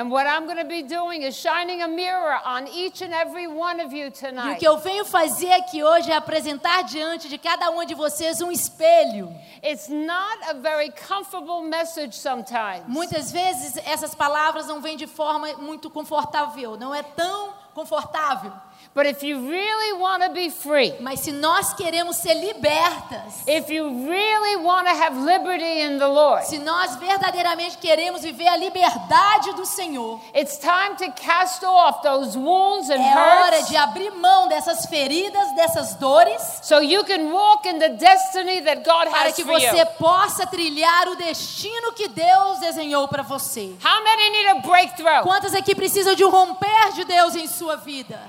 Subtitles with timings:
[0.00, 3.46] And what I'm going to be doing is shining a mirror on each and every
[3.46, 4.58] one of you E o tonight.
[4.58, 8.50] que eu venho fazer aqui hoje é apresentar diante de cada um de vocês um
[8.50, 9.30] espelho.
[9.62, 12.86] It's not a very comfortable message sometimes.
[12.88, 18.54] Muitas vezes essas palavras não vêm de forma muito confortável, não é tão confortável.
[18.92, 23.70] But if you really want to be free, Mas se nós queremos ser libertas, if
[23.70, 28.56] you really want to have liberty in the Lord, se nós verdadeiramente queremos viver a
[28.56, 33.76] liberdade do Senhor, it's time to cast off those wounds and é hora hurts de
[33.76, 39.08] abrir mão dessas feridas, dessas dores, so you can walk in the destiny that God
[39.08, 39.86] para has que for você you.
[40.00, 43.72] possa trilhar o destino que Deus desenhou para você.
[43.84, 45.22] How many need a breakthrough?
[45.22, 48.20] Quantas aqui precisam de um romper de Deus em sua vida?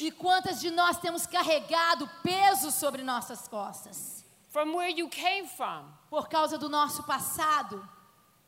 [0.00, 4.22] E quantas de nós temos carregado peso sobre nossas costas?
[4.52, 5.82] from where you came from?
[6.10, 7.82] Por causa do nosso passado.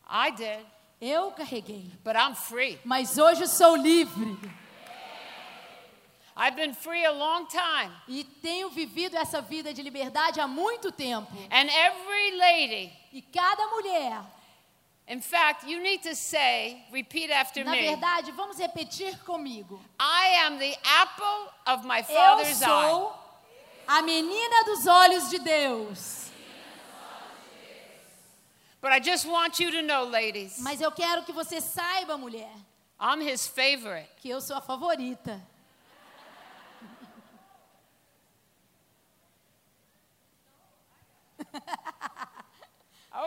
[0.07, 0.63] I did,
[1.01, 1.91] Eu carreguei.
[2.03, 2.79] but I'm free.
[2.85, 4.37] Mas hoje eu sou livre.
[6.37, 7.91] I've been free a long time.
[8.07, 11.31] E tenho vivido essa vida de liberdade há muito tempo.
[11.49, 14.21] And every lady, E cada mulher,
[15.07, 19.79] in fact, you need to say, repeat after na me verdade, vamos repetir comigo.
[19.99, 22.65] I am the apple of my Eu father's eye.
[22.65, 23.13] sou
[23.87, 26.29] a menina dos olhos de Deus.
[28.81, 32.51] But I just want you to know, ladies, Mas eu quero que você saiba, mulher,
[32.99, 34.07] I'm his favorite.
[34.21, 35.41] que eu sou a favorita.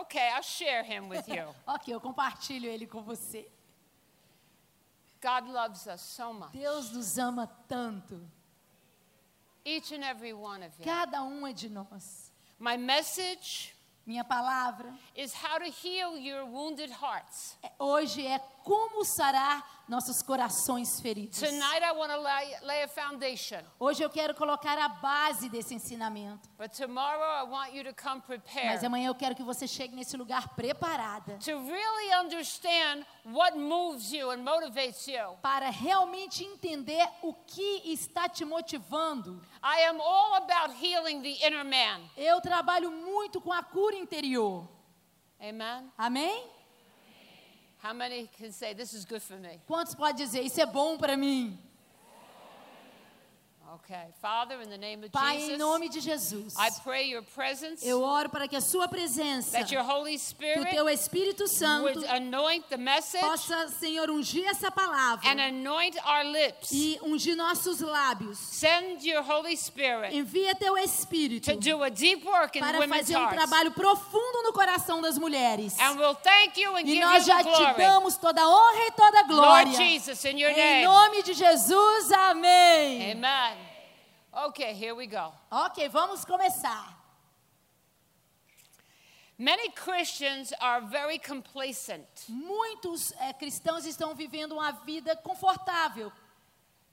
[0.09, 1.43] Okay, I'll share him with you.
[1.67, 3.45] Ok, eu compartilho ele com você.
[5.21, 6.51] God loves us so much.
[6.51, 8.19] Deus nos ama tanto.
[9.63, 10.85] Each and every one of you.
[10.85, 12.31] Cada uma de nós.
[12.57, 17.55] My message Minha palavra is how to heal your wounded hearts.
[17.61, 21.39] é- hoje é como sarar nossos corações feridos.
[21.39, 23.59] Tonight, I want to lay, lay a foundation.
[23.79, 26.47] Hoje eu quero colocar a base desse ensinamento.
[26.57, 28.21] But tomorrow, I want you to come
[28.65, 34.11] Mas amanhã eu quero que você chegue nesse lugar preparada to really understand what moves
[34.11, 35.35] you and motivates you.
[35.41, 39.41] para realmente entender o que está te motivando.
[39.63, 42.07] I am all about healing the inner man.
[42.15, 44.67] Eu trabalho muito com a cura interior.
[45.39, 45.91] Amen.
[45.97, 46.58] Amém?
[49.65, 51.57] Quantos podem dizer isso é bom para mim?
[53.75, 54.07] Okay.
[54.19, 56.55] Father, in the name of Pai, em Jesus, nome de Jesus.
[56.57, 60.17] I pray your presence, Eu oro para que a sua presença, that your Holy que
[60.17, 65.39] o Spirit teu Espírito Santo would anoint the message possa, Senhor, ungir essa palavra and
[65.39, 66.71] anoint our lips.
[66.71, 68.39] e ungir nossos lábios.
[68.39, 73.01] Send your Holy Spirit Envia teu Espírito to do a deep work in para women's
[73.07, 75.77] fazer um trabalho profundo no coração das mulheres.
[75.79, 78.47] And we'll thank you and E give nós you já the te damos toda a
[78.49, 79.73] honra e toda a Lord glória.
[79.77, 80.85] Jesus, in your Em name.
[80.85, 83.11] nome de Jesus, amém.
[83.11, 83.68] Amen.
[84.31, 85.33] Okay, here we go.
[85.51, 86.97] Ok, vamos começar.
[89.37, 92.25] Many Christians are very complacent.
[92.27, 96.11] Muitos eh, cristãos estão vivendo uma vida confortável.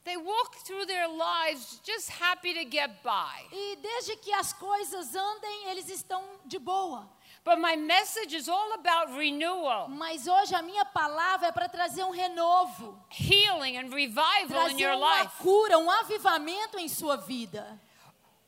[0.04, 3.48] They walk through their lives just happy to get by.
[3.52, 7.10] E desde que as coisas andem, eles estão de boa.
[7.46, 12.02] But my message is all about renewal, Mas hoje a minha palavra é para trazer
[12.02, 15.36] um renovo, healing, and revival in trazer your uma life.
[15.38, 17.80] cura, um avivamento em sua vida.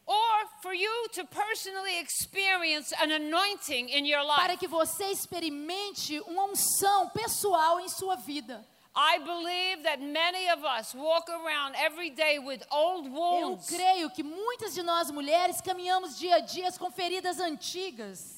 [0.04, 6.46] Or for you to personally experience an anointing in your Para que você experimente uma
[6.46, 8.66] unção pessoal em sua vida.
[8.96, 14.24] I believe that many of us walk around every day with old Eu creio que
[14.24, 18.37] muitas de nós mulheres caminhamos dia a dia com feridas antigas.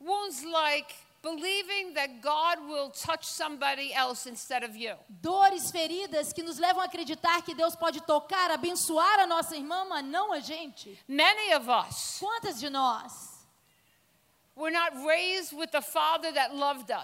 [0.00, 4.94] Wounds like believing that God will touch somebody else instead of you.
[5.08, 9.84] Dores, feridas que nos levam a acreditar que Deus pode tocar, abençoar a nossa irmã,
[9.88, 10.98] mas não a gente.
[11.08, 13.37] Many of us Quantas de nós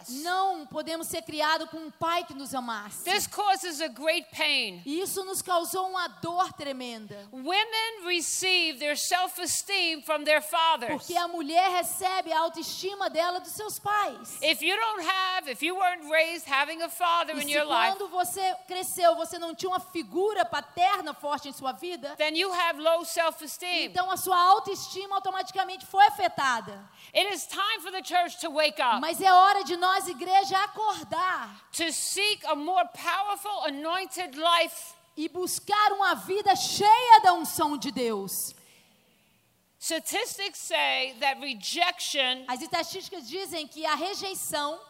[0.09, 3.05] não podemos ser criados com um pai que nos amasse?
[3.05, 4.83] This causes a great pain.
[4.85, 7.29] Isso nos causou uma dor tremenda.
[7.33, 10.93] Women receive their self esteem from their fathers.
[10.93, 14.39] Porque a mulher recebe a autoestima dela dos seus pais.
[14.43, 17.97] If you don't have, if you weren't raised having a father E in your life,
[17.97, 22.53] quando você cresceu, você não tinha uma figura paterna forte em sua vida, then you
[22.53, 23.87] have low self esteem.
[23.87, 26.83] então a sua autoestima automaticamente foi afetada.
[27.15, 30.58] It is time for the church to wake up, Mas é hora de nós, igreja,
[30.64, 37.76] acordar to seek a more powerful, anointed life, e buscar uma vida cheia da unção
[37.76, 38.55] de Deus.
[39.79, 44.81] Statistics say that rejection As estatísticas dizem que a rejeição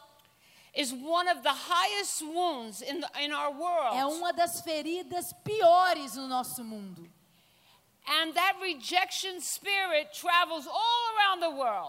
[0.76, 3.96] is one of the highest wounds in, the, in our world.
[3.96, 7.08] é uma das feridas piores no nosso mundo.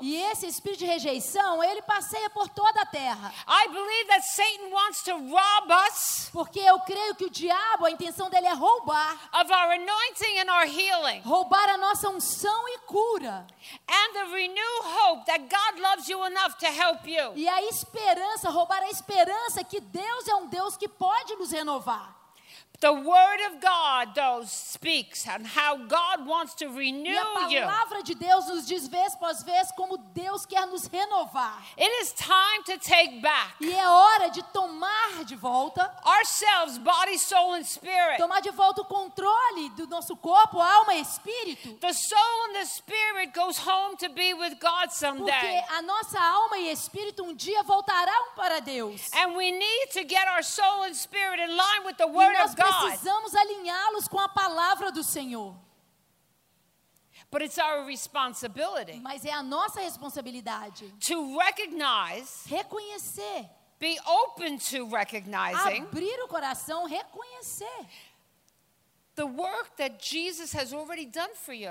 [0.02, 3.34] E esse espírito de rejeição, ele passeia por toda a terra.
[3.48, 7.92] I believe that Satan wants to rob us Porque eu creio que o diabo, a
[7.92, 9.14] intenção dele é roubar.
[9.34, 13.46] of our anointing and our healing Roubar a nossa unção e cura.
[13.88, 17.34] and the renewed hope that God loves you enough to help you.
[17.36, 22.16] E a esperança, roubar a esperança que Deus é um Deus que pode nos renovar.
[22.86, 27.10] The word of God, though, speaks on how God wants to E a renew
[27.50, 27.62] you.
[27.62, 31.64] palavra de Deus nos diz vez após vez como Deus quer nos renovar.
[31.80, 37.18] It is time to take back E é hora de tomar de volta, ourselves, body,
[37.18, 38.18] soul, and spirit.
[38.20, 41.74] tomar de volta o controle do nosso corpo, alma e espírito.
[41.80, 45.64] The soul and the spirit goes home to be with God Porque someday.
[45.76, 49.10] a nossa alma e espírito um dia voltarão para Deus.
[49.16, 52.56] And we need to get our soul and spirit in line with the word of
[52.56, 52.75] God.
[52.82, 55.56] Precisamos alinhá-los com a palavra do Senhor.
[57.32, 63.50] But it's our responsibility Mas é a nossa responsabilidade to recognize, reconhecer,
[63.80, 67.88] be open to recognizing abrir o coração, reconhecer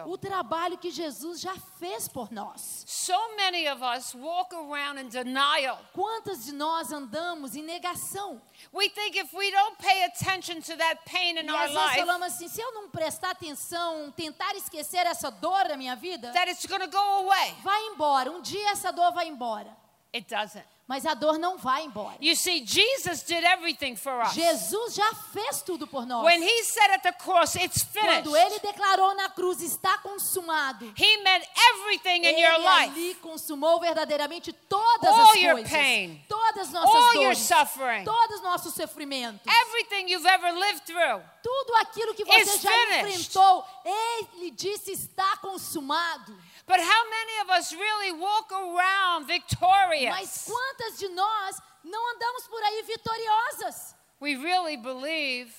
[0.06, 2.84] o trabalho que Jesus já fez por nós.
[2.86, 5.78] So many of us walk around in denial.
[5.92, 8.40] Quantas de nós andamos em negação?
[8.72, 12.48] We think if we don't pay attention to that pain in our life, falamos assim:
[12.48, 16.80] se eu não prestar atenção, tentar esquecer essa dor da minha vida, that it's going
[16.80, 17.54] to go away.
[17.62, 18.30] vai embora.
[18.30, 19.76] Um dia essa dor vai embora.
[20.14, 20.73] It doesn't.
[20.86, 22.18] Mas a dor não vai embora.
[22.20, 24.34] You see, Jesus did everything for us.
[24.34, 26.22] Jesus já fez tudo por nós.
[26.24, 30.92] When he said at the cross, it's finished, Quando ele declarou na cruz está consumado,
[30.94, 31.42] he meant
[31.72, 32.92] everything in ele your life.
[32.92, 37.38] ali consumou verdadeiramente todas All as your coisas, pain, todas as nossas all your dores,
[37.38, 41.22] suffering, todos os nossos sofrimentos, everything you've ever lived through.
[41.42, 43.30] tudo aquilo que você já finished.
[43.30, 46.36] enfrentou, ele disse está consumado.
[46.66, 50.44] But how many of us really walk around Mas victorious?
[50.46, 53.94] quantas de nós não andamos por aí vitoriosas?
[54.20, 55.54] We really believe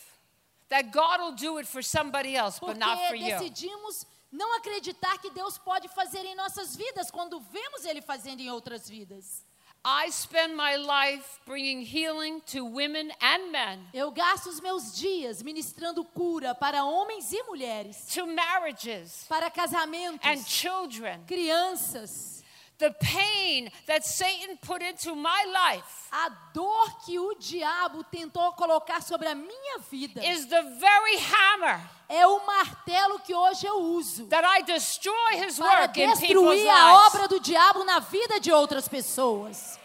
[0.69, 3.25] that God will do it for somebody else, but Porque not for you.
[3.37, 8.49] decidimos não acreditar que Deus pode fazer em nossas vidas quando vemos Ele fazendo em
[8.49, 9.44] outras vidas.
[9.87, 15.43] I spend my life bringing healing to women and men, Eu gasto os meus dias
[15.43, 21.19] ministrando cura para homens e mulheres, to marriages para casamentos, and children.
[21.27, 22.34] crianças.
[22.77, 29.01] The pain that Satan put into my life A dor que o diabo tentou colocar
[29.01, 31.79] sobre a minha vida is the very hammer
[32.09, 36.19] é o martelo que hoje eu uso that I destroy his para work in people's
[36.19, 37.15] destruir a lives.
[37.15, 39.79] obra do diabo na vida de outras pessoas.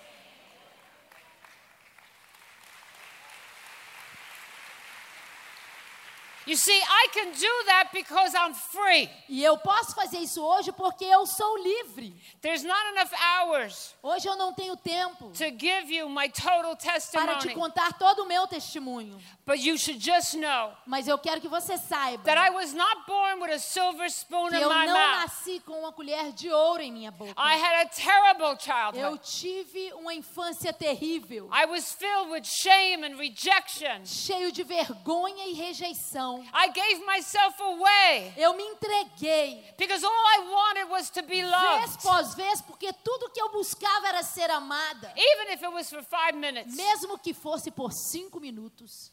[6.51, 9.09] You see, I can do that because I'm free.
[9.29, 12.13] E eu posso fazer isso hoje porque eu sou livre.
[12.43, 16.77] There's not enough hours Hoje eu não tenho tempo to give you my total para
[16.77, 19.17] te testimony, contar todo o meu testemunho,
[19.47, 23.07] but you should just know mas eu quero que você saiba that I was not
[23.07, 25.17] born with a silver spoon que in eu my não mouth.
[25.29, 27.35] nasci com uma colher de ouro em minha boca.
[27.37, 29.21] I had a terrible Eu childhood.
[29.23, 34.05] tive uma infância terrível, I was filled with shame and rejection.
[34.05, 36.40] cheio de vergonha e rejeição.
[36.53, 41.51] I gave myself away Eu me entreguei, because all I wanted was to be vez
[41.51, 45.89] loved, após vez, porque tudo que eu buscava era ser amada, even if it was
[45.91, 46.75] for five minutes.
[46.77, 49.11] mesmo que fosse por cinco minutos.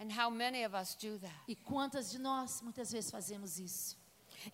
[0.00, 1.32] And how many of us do that?
[1.48, 3.96] E quantas de nós muitas vezes fazemos isso?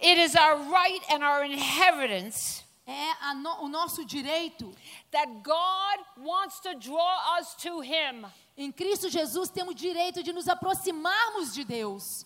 [0.01, 4.75] It is our right and our inheritance É no- o nosso direito.
[5.11, 8.25] that God wants to draw us to Him.
[8.57, 12.25] Em Cristo Jesus temos direito de nos aproximarmos de Deus.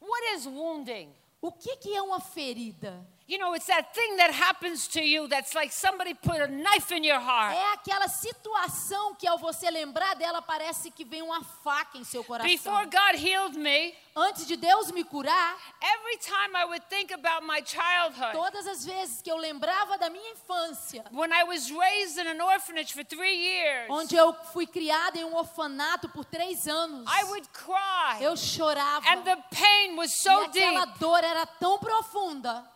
[0.00, 1.12] What is wounding?
[1.40, 3.06] O que, que é uma ferida?
[3.28, 6.90] You know, it's that thing that happens to you that's like somebody put a knife
[6.90, 7.54] in your heart.
[7.54, 12.24] É aquela situação que ao você lembrar dela parece que vem uma faca em seu
[12.24, 12.50] coração.
[12.50, 17.44] Before God healed me, Antes de Deus me curar, every time I would think about
[17.46, 22.18] my childhood, todas as vezes que eu lembrava da minha infância, when I was raised
[22.18, 26.66] in an orphanage for three years, onde eu fui criada em um orfanato por três
[26.66, 28.22] anos, I would cry.
[28.24, 29.06] eu chorava.
[29.08, 30.98] And the pain was E so aquela deep.
[30.98, 32.66] dor era tão profunda.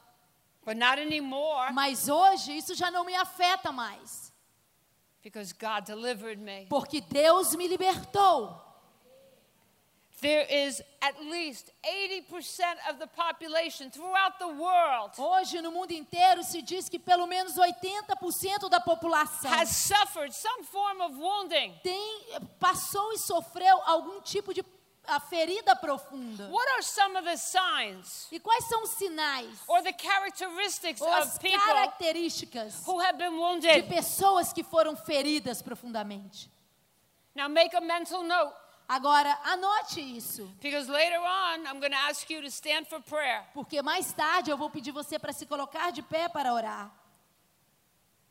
[0.64, 4.33] But not anymore Mas hoje isso já não me afeta mais.
[5.23, 6.66] because God delivered me.
[6.69, 8.61] Porque Deus me libertou.
[10.21, 12.31] There is at least 80%
[12.88, 17.54] of the population throughout the world Hoje, no mundo inteiro, se diz que pelo menos
[17.57, 21.75] 80% da população has suffered some form of wounding.
[21.83, 22.25] tem,
[22.61, 24.62] passou e sofreu algum tipo de
[25.06, 26.49] a ferida profunda.
[26.49, 31.12] What are some of the signs E quais são os sinais or the characteristics ou
[31.12, 33.88] as of people características who have been de wounded?
[33.88, 36.50] pessoas que foram feridas profundamente?
[37.35, 38.54] Now make a mental note
[38.88, 43.42] Agora, anote isso, because later on I'm going to ask you to stand for prayer.
[43.54, 46.90] porque mais tarde eu vou pedir você para se colocar de pé para orar.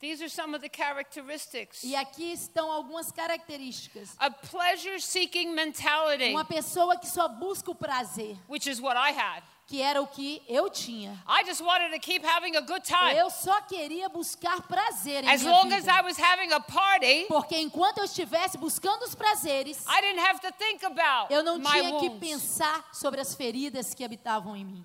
[0.01, 1.83] These are some of the characteristics.
[1.83, 4.15] E aqui estão algumas características.
[4.17, 9.11] A pleasure seeking mentality, Uma pessoa que só busca o prazer, which is what I
[9.11, 9.43] had.
[9.67, 11.17] que era o que eu tinha.
[11.25, 13.15] I just wanted to keep having a good time.
[13.15, 15.93] Eu só queria buscar prazer em As minha long as vida.
[15.97, 20.41] I was having a party, Porque enquanto eu estivesse buscando os prazeres, I didn't have
[20.41, 22.19] to think about eu não my tinha que wounds.
[22.19, 24.83] pensar sobre as feridas que habitavam em mim.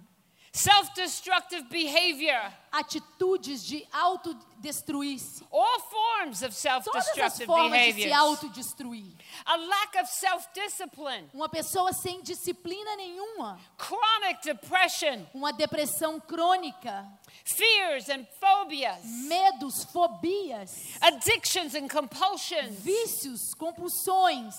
[0.57, 5.45] Self-destructive behavior, Atitudes de autodestruir-se.
[5.53, 8.13] all forms of Todas as self-destructive formas de se behaviors.
[8.19, 9.13] autodestruir.
[9.47, 13.59] A lack of self-discipline, Uma pessoa sem disciplina nenhuma.
[13.79, 17.07] chronic depression, Uma depressão crônica.
[17.45, 20.97] fears and phobias, Medos, fobias.
[21.01, 24.55] addictions and compulsions, Vícios, compulsões.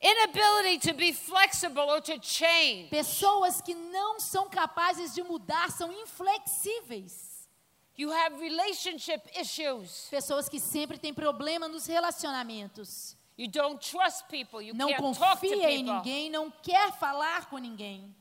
[0.00, 2.88] Inability to be flexible or to change.
[2.90, 7.48] Pessoas que não são capazes de mudar, são inflexíveis.
[7.96, 10.06] You have relationship issues.
[10.10, 13.16] Pessoas que sempre têm problema nos relacionamentos.
[13.36, 14.60] You don't trust people.
[14.60, 15.94] You Não can't talk to confia em people.
[15.94, 18.14] ninguém, não quer falar com ninguém.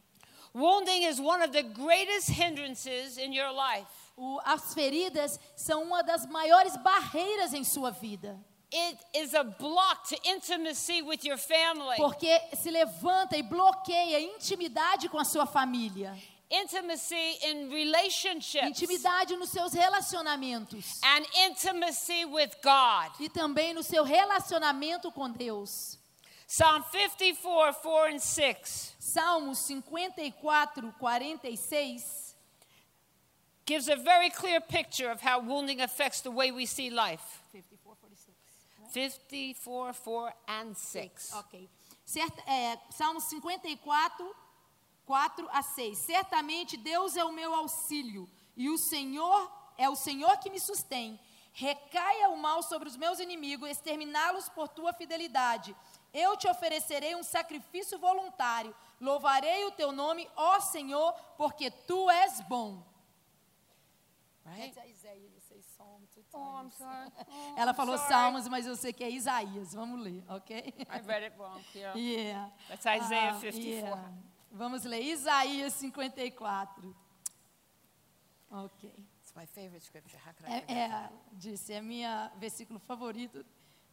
[0.53, 3.87] Wounding is one of the greatest hindrances in your life.
[4.45, 8.39] As feridas são uma das maiores barreiras em sua vida.
[8.71, 11.95] It is a block to intimacy with your family.
[11.97, 16.15] Porque se levanta e bloqueia intimidade com a sua família.
[16.49, 18.67] Intimacy in relationships.
[18.67, 20.99] Intimidade nos seus relacionamentos.
[21.03, 23.11] And intimacy with God.
[23.19, 25.97] E também no seu relacionamento com Deus.
[26.47, 32.35] Psalm 54, 4 and 6 Salmos 54, 46
[33.65, 37.36] gives a very clear picture of how wounding affects the way we see life.
[38.97, 41.33] 54, 4 and 6.
[41.33, 41.69] Ok.
[42.05, 44.35] Certa, é, Salmos 54,
[45.05, 45.97] 4 a 6.
[45.97, 51.19] Certamente Deus é o meu auxílio e o Senhor é o Senhor que me sustém.
[51.53, 55.75] Recaia o mal sobre os meus inimigos, exterminá-los por tua fidelidade.
[56.13, 58.75] Eu te oferecerei um sacrifício voluntário.
[59.01, 62.83] Louvarei o teu nome, ó Senhor, porque tu és bom.
[64.45, 64.79] Right?
[66.33, 67.09] Oh, I'm sorry.
[67.17, 68.09] Oh, Ela I'm falou sorry.
[68.13, 69.73] Salmos, mas eu sei que é Isaías.
[69.73, 70.57] Vamos ler, ok?
[70.57, 71.61] I read it wrong.
[71.73, 71.97] Yeah.
[71.97, 72.51] Yeah.
[72.67, 73.63] That's Isaiah Ah, 54.
[73.63, 74.13] yeah.
[74.51, 76.93] Vamos ler Isaías 54.
[78.51, 78.93] Ok.
[79.21, 80.17] It's my favorite scripture.
[80.25, 83.45] How could I É, é, disse, é minha versículo favorito.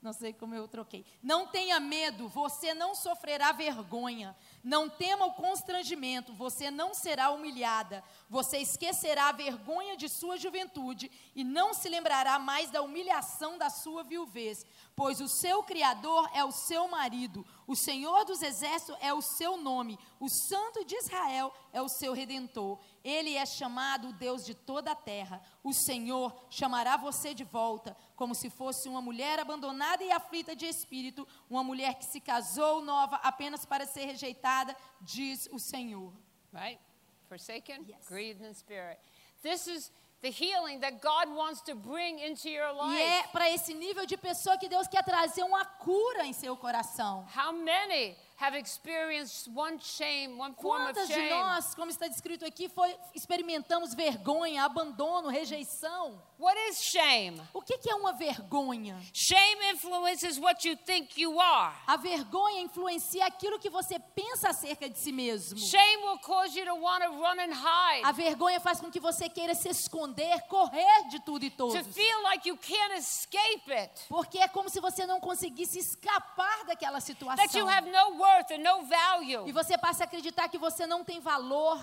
[0.04, 1.02] Não sei como eu troquei.
[1.22, 4.36] Não tenha medo, você não sofrerá vergonha.
[4.62, 8.04] Não tema o constrangimento, você não será humilhada.
[8.28, 13.70] Você esquecerá a vergonha de sua juventude e não se lembrará mais da humilhação da
[13.70, 14.66] sua viuvez.
[14.94, 19.56] Pois o seu Criador é o seu marido, o Senhor dos Exércitos é o seu
[19.56, 22.78] nome, o Santo de Israel é o seu redentor.
[23.02, 25.42] Ele é chamado o Deus de toda a terra.
[25.62, 30.66] O Senhor chamará você de volta, como se fosse uma mulher abandonada e aflita de
[30.66, 36.12] espírito, uma mulher que se casou nova apenas para ser rejeitada, diz o Senhor.
[36.52, 36.80] Right?
[37.28, 38.06] Forsaken, Yes.
[38.06, 38.98] grieved in spirit.
[39.42, 39.90] This is
[40.24, 43.02] the healing that God wants to bring into your E life.
[43.02, 47.26] é para esse nível de pessoa que Deus quer trazer uma cura em seu coração.
[47.36, 51.30] How many have experienced one shame, one form of Quantas de shame?
[51.30, 56.20] nós, como está descrito aqui, foi, experimentamos vergonha, abandono, rejeição?
[56.38, 57.40] What is shame?
[57.54, 59.00] O que, que é uma vergonha?
[59.12, 61.74] Shame influences what you think you are.
[61.86, 65.56] A vergonha influencia aquilo que você pensa acerca de si mesmo.
[65.58, 68.98] Shame will cause you to want to run and hide, A vergonha faz com que
[68.98, 71.86] você queira se esconder, correr de tudo e to todos.
[71.94, 77.00] feel like you can't escape it, Porque é como se você não conseguisse escapar daquela
[77.00, 77.68] that you situação.
[77.68, 79.52] have no worth and no E value.
[79.52, 81.78] você passa a acreditar que você não tem valor.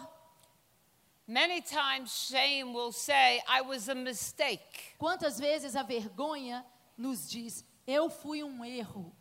[1.28, 4.96] Many times, shame will say, I was a mistake.
[4.98, 6.66] Quantas vezes a vergonha
[6.98, 9.16] nos diz: Eu fui um erro.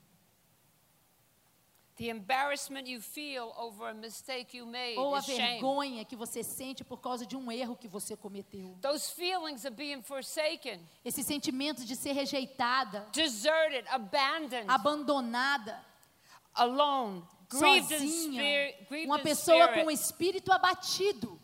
[1.97, 5.37] The embarrassment you feel over a mistake you made Ou a is shame.
[5.39, 8.75] vergonha que você sente por causa de um erro que você cometeu.
[8.81, 15.79] Those feelings of being forsaken, Esse sentimento de ser rejeitada, deserted, abandoned, abandonada,
[16.55, 18.75] alone, sozinha,
[19.07, 21.41] uma pessoa com o espírito abatido,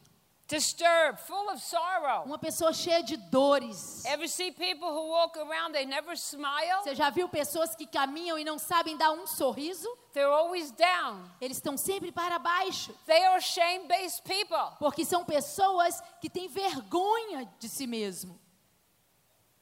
[0.48, 2.22] disturbed, full of sorrow.
[2.24, 4.04] uma pessoa cheia de dores.
[4.04, 6.82] Ever see people who walk around, they never smile?
[6.84, 9.88] Você já viu pessoas que caminham e não sabem dar um sorriso?
[10.12, 11.28] They're always down.
[11.40, 14.76] Eles estão sempre para baixo, They are shame-based people.
[14.78, 18.38] porque são pessoas que têm vergonha de si mesmo.
[18.38, 18.44] We need to move on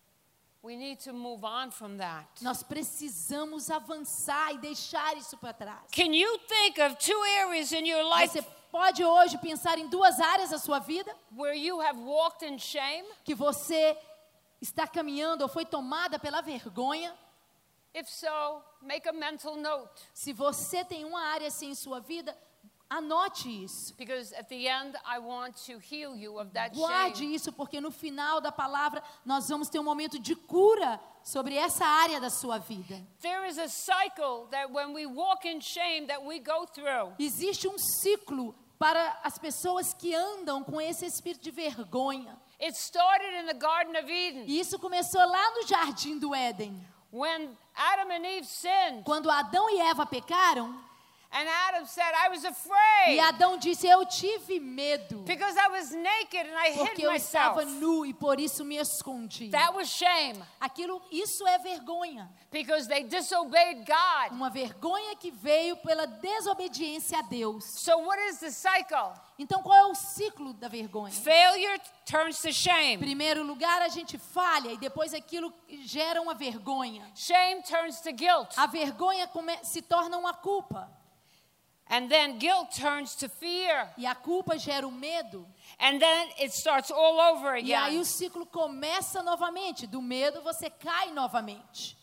[0.05, 0.53] from that.
[2.40, 5.83] Nós precisamos avançar e deixar isso para trás.
[5.92, 10.18] Can you think of two areas in your life Você pode hoje pensar em duas
[10.18, 13.06] áreas da sua vida where you have walked in shame?
[13.25, 13.97] que você
[14.61, 17.14] está caminhando ou foi tomada pela vergonha?
[17.94, 22.37] If so, make a mental note Se você tem uma área assim em sua vida,
[22.99, 23.95] anote isso.
[23.97, 27.91] because at the end I want to heal you of that Guarde isso, porque no
[27.91, 32.59] final da palavra nós vamos ter um momento de cura sobre essa área da sua
[32.59, 33.01] vida.
[33.21, 37.13] There is a cycle that when we walk in shame that we go through.
[37.19, 42.39] Existe um ciclo para as pessoas que andam com esse espírito de vergonha.
[42.61, 46.75] It started in the Garden of Eden E isso começou lá no jardim do Éden.
[47.13, 49.05] when Adam and Eve sinned.
[49.05, 50.79] Quando Adão e Eva pecaram,
[51.37, 55.91] And Adam said, I was e afraid Adão disse: Eu tive medo, because I was
[55.91, 57.59] naked and I hid porque eu myself.
[57.59, 59.50] estava nu e por isso me escondi.
[59.50, 62.31] That was shame Aquilo, isso é vergonha.
[62.53, 64.31] because they disobeyed God.
[64.31, 67.64] Uma vergonha que veio pela desobediência a Deus.
[67.64, 69.12] So, what is the cycle?
[69.37, 71.12] Então, qual é o ciclo da vergonha?
[71.12, 75.53] Failure turns to shame, primeiro lugar, a gente falha e depois aquilo
[75.85, 77.11] gera uma vergonha.
[77.17, 79.29] shame turns to guilt, A vergonha
[79.64, 80.88] se torna uma culpa
[81.88, 85.47] and then guilt turns to fear, e a culpa gera o medo.
[85.79, 87.99] and then it starts all over E aí again.
[88.00, 89.87] o ciclo começa novamente.
[89.87, 91.97] Do medo você cai novamente.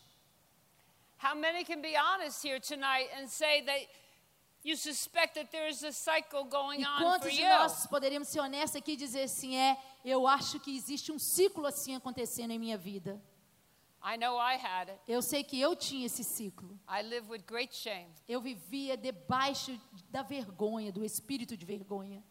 [1.22, 3.86] How many can be honest here tonight and say that
[4.64, 7.48] you suspect that there is a cycle going E on for quantos de you?
[7.48, 11.66] nós poderíamos ser honestos aqui e dizer assim: é, eu acho que existe um ciclo
[11.66, 13.20] assim acontecendo em minha vida.
[15.06, 16.78] Eu sei que eu tinha esse ciclo.
[16.88, 18.08] I live with great shame.
[18.28, 19.78] Eu vivia debaixo
[20.10, 22.22] da vergonha, do espírito de vergonha.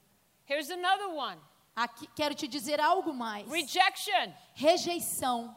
[0.50, 1.40] Here's another one
[1.76, 3.48] Aqui quero te dizer algo mais.
[3.50, 5.56] rejection, Rejeição,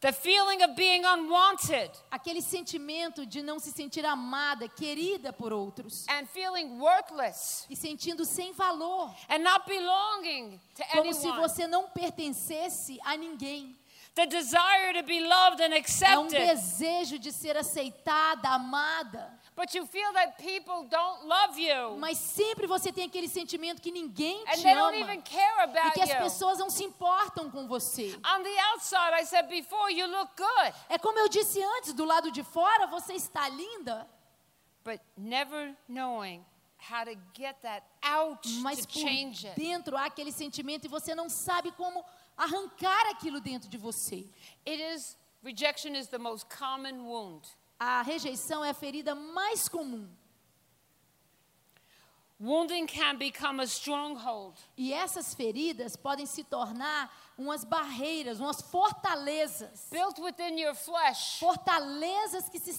[0.00, 6.04] the feeling of being unwanted aquele sentimento de não se sentir amada, querida por outros
[6.08, 11.48] and feeling worthless e sentindo sem valor, and not belonging to como se anyone.
[11.48, 13.78] você não pertencesse a ninguém.
[14.20, 19.74] The desire to be loved and É um accepted, desejo de ser aceitada, amada, but
[19.74, 21.96] you feel that people don't love you.
[21.96, 26.02] Mas sempre você tem aquele sentimento que ninguém and te ama even care e que
[26.02, 28.14] as pessoas não se importam com você.
[28.22, 32.04] On the outside, I said before, you look good, É como eu disse antes, do
[32.04, 34.06] lado de fora você está linda,
[34.84, 36.44] but never knowing
[36.78, 39.58] how to get that out mas to change it.
[39.58, 42.04] dentro há aquele sentimento e você não sabe como
[42.40, 44.26] arrancar aquilo dentro de você.
[44.66, 47.46] It is rejection is the most common wound.
[47.78, 50.08] A rejeição é a ferida mais comum.
[52.40, 54.54] Wounding can become a stronghold.
[54.74, 59.88] E essas feridas podem se tornar umas barreiras, umas fortalezas.
[59.90, 61.38] built within your flesh.
[61.38, 62.70] Fortalezas que se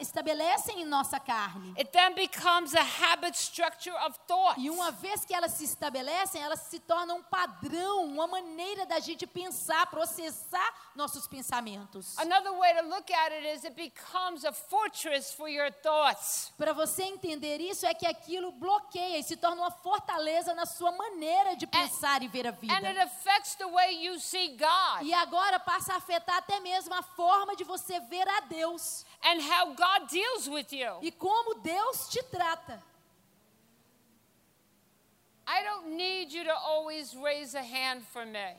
[0.00, 1.74] estabelecem em nossa carne.
[1.78, 4.60] It then becomes a habit structure of thought.
[4.60, 8.98] E uma vez que elas se estabelecem, elas se tornam um padrão, uma maneira da
[9.00, 12.18] gente pensar, processar nossos pensamentos.
[12.18, 16.52] Another way to look at it is it becomes a fortress for your thoughts.
[16.58, 20.90] Para você entender isso, é que aquilo bloqueia e se torna uma fortaleza na sua
[20.92, 23.02] maneira de pensar e ver a And it vida.
[23.04, 27.54] affects the way you see God E agora passa a afetar até mesmo a forma
[27.54, 30.98] de você ver a Deus and how God deals with you.
[31.02, 32.82] e como Deus te trata.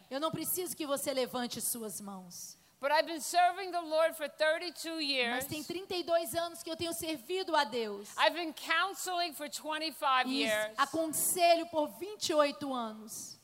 [0.10, 2.57] Eu não preciso que você levante suas mãos.
[2.80, 5.46] But I've been serving the Lord for 32 Mas years.
[5.46, 8.10] tem 32 anos que eu tenho servido a Deus.
[8.18, 10.74] I've been counseling for 25 E years.
[10.78, 13.36] aconselho por 28 anos.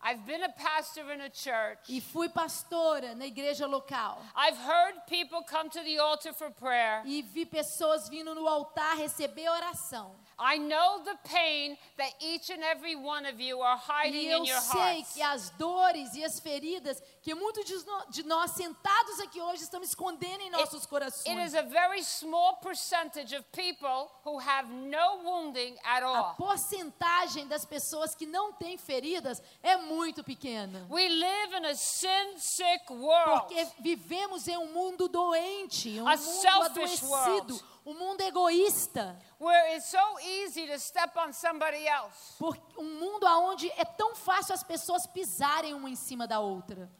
[0.00, 1.80] I've been a pastor in a church.
[1.88, 4.22] E fui pastora na igreja local.
[4.36, 7.02] I've heard people come to the altar for prayer.
[7.04, 10.14] E vi pessoas vindo no altar receber oração.
[10.40, 14.38] I know the pain that each and every one of you are hiding E eu
[14.38, 18.52] in your sei que as dores e as feridas que muitos de nó- de nós
[18.52, 21.54] sentados aqui hoje estamos escondendo em nossos It is corações.
[21.54, 26.34] a very small percentage of people who have no wounding at A all.
[26.36, 30.86] porcentagem das pessoas que não têm feridas é muito pequena.
[30.88, 33.40] We live in a sin sick world.
[33.48, 37.64] Porque vivemos em um mundo doente, um A mundo adoecido, world.
[37.86, 39.16] Um mundo egoísta.
[39.38, 42.36] where it's so easy to step on somebody else.
[42.38, 46.90] Por um mundo onde é tão fácil as pessoas pisarem uma em cima da outra.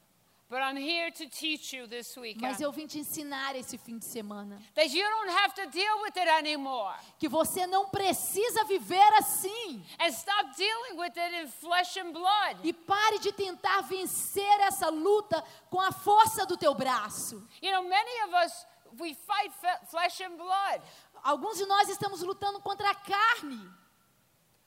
[0.50, 3.98] But I'm here to teach you this weekend Mas eu vim te ensinar esse fim
[3.98, 6.94] de semana that you don't have to deal with it anymore.
[7.18, 9.84] que você não precisa viver assim.
[10.00, 12.60] And stop dealing with it in flesh and blood.
[12.64, 17.46] E pare de tentar vencer essa luta com a força do teu braço.
[17.60, 18.66] You know, many of us,
[18.98, 19.52] we fight
[19.90, 20.82] flesh and blood
[21.24, 23.70] Alguns de nós estamos lutando contra a carne.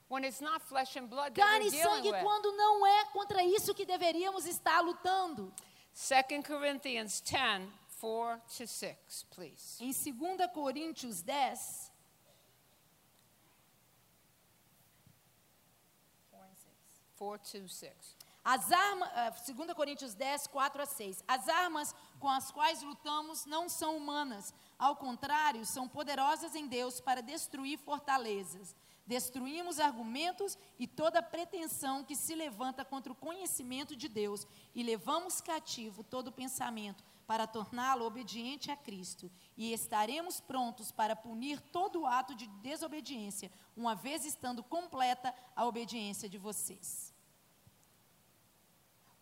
[0.08, 2.22] when it's not flesh and blood Carne e sangue with.
[2.22, 5.52] quando não é contra isso que deveríamos estar lutando.
[5.94, 7.68] 2 Corinthians 10,
[8.00, 9.82] 4 to 6, please.
[9.82, 11.90] Em 2 Coríntios 10,
[17.18, 18.16] 4 to 6.
[18.44, 19.08] As armas,
[19.46, 21.22] 2 Coríntios 10, 4 a 6.
[21.28, 24.52] As armas com as quais lutamos não são humanas.
[24.76, 28.74] Ao contrário, são poderosas em Deus para destruir fortalezas.
[29.06, 35.40] Destruímos argumentos e toda pretensão que se levanta contra o conhecimento de Deus e levamos
[35.40, 39.30] cativo todo pensamento para torná-lo obediente a Cristo.
[39.56, 46.28] E estaremos prontos para punir todo ato de desobediência, uma vez estando completa a obediência
[46.28, 47.11] de vocês.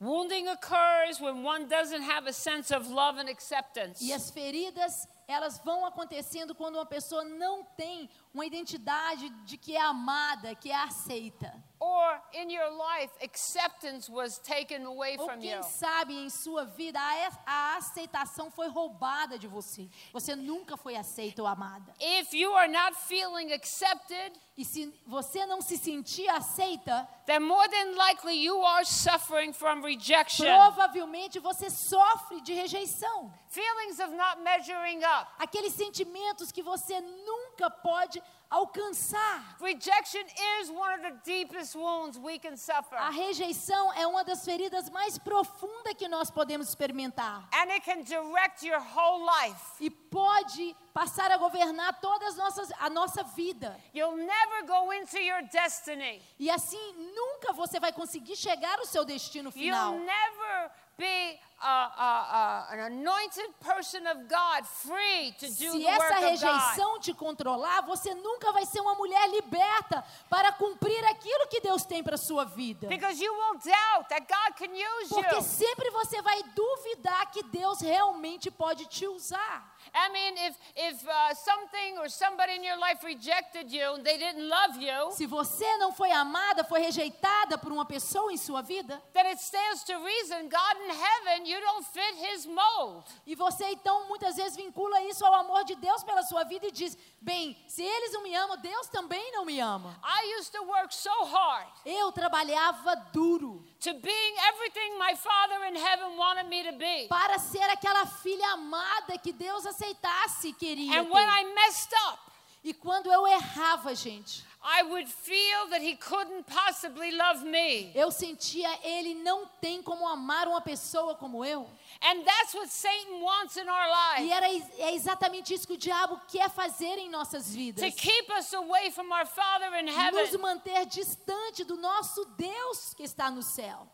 [0.01, 4.01] Wounding occurs when one doesn't have a sense of love and acceptance.
[4.01, 9.77] E as feridas, elas vão acontecendo quando uma pessoa não tem uma identidade de que
[9.77, 11.53] é amada, que é aceita.
[11.83, 15.63] Or in your life, acceptance was taken away Ou from quem you.
[15.63, 19.89] sabe em sua vida a, a aceitação foi roubada de você.
[20.13, 21.95] Você nunca foi aceita ou amada.
[21.99, 27.67] If you are not feeling accepted, E se você não se sentir aceita, then more
[27.71, 30.45] than likely you are suffering from rejection.
[30.45, 33.33] provavelmente você sofre de rejeição.
[33.49, 35.27] Feelings of not measuring up.
[35.39, 39.57] Aqueles sentimentos que você nunca pode alcançar.
[39.61, 40.23] Rejection
[40.61, 42.97] is one of the deepest wounds we can suffer.
[42.97, 47.49] A rejeição é uma das feridas mais profundas que nós podemos experimentar.
[47.53, 49.61] And it can direct your whole life.
[49.79, 53.77] E pode passar a governar todas nossas a nossa vida.
[53.95, 56.21] You'll never go into your destiny.
[56.39, 59.95] E assim nunca você vai conseguir chegar ao seu destino final.
[59.95, 65.87] You'll never be a, a, a, an anointed person of God, free to do Se
[65.87, 71.61] essa rejeição te controlar, você nunca vai ser uma mulher liberta para cumprir aquilo que
[71.61, 72.89] Deus tem para sua vida.
[72.91, 75.43] You will doubt that God can use Porque you.
[75.43, 79.77] sempre você vai duvidar que Deus realmente pode te usar.
[79.95, 84.17] I mean, if if uh, something or somebody in your life rejected you and they
[84.19, 88.63] didn't love you, Se você não foi amada, foi rejeitada por uma pessoa em sua
[88.63, 93.05] vida, then it stands to reason God in heaven, you don't fit His mold.
[93.27, 96.71] e você então muitas vezes vincula isso ao amor de Deus pela sua vida e
[96.71, 99.99] diz: bem, se eles não me amam, Deus também não me ama.
[100.05, 105.77] I used to work so hard Eu trabalhava duro to being everything my Father in
[105.77, 107.07] heaven wanted me to be.
[107.09, 111.01] para ser aquela filha amada que Deus aceitasse queria.
[111.01, 111.27] And when.
[111.29, 112.19] I messed up,
[112.63, 117.93] E quando eu errava, gente, I would feel that He couldn't possibly love me.
[117.95, 121.67] eu sentia ele não tem como amar uma pessoa como eu.
[122.03, 124.47] And that's what Satan wants in our E era
[124.79, 127.83] é exatamente isso que o diabo quer fazer em nossas vidas.
[127.85, 133.03] to keep us away from our Father in Nos manter distante do nosso Deus que
[133.03, 133.89] está no céu.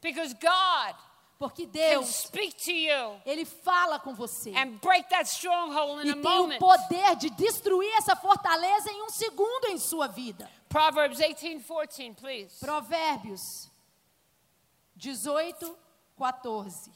[0.00, 0.96] Because God
[1.38, 4.50] Porque Deus, speak to you ele fala com você.
[4.50, 10.50] E tem o poder de destruir essa fortaleza em um segundo em sua vida.
[10.68, 12.58] Proverbs 18:14, please.
[12.60, 13.70] Provérbios
[14.96, 15.76] 18,
[16.16, 16.92] 14.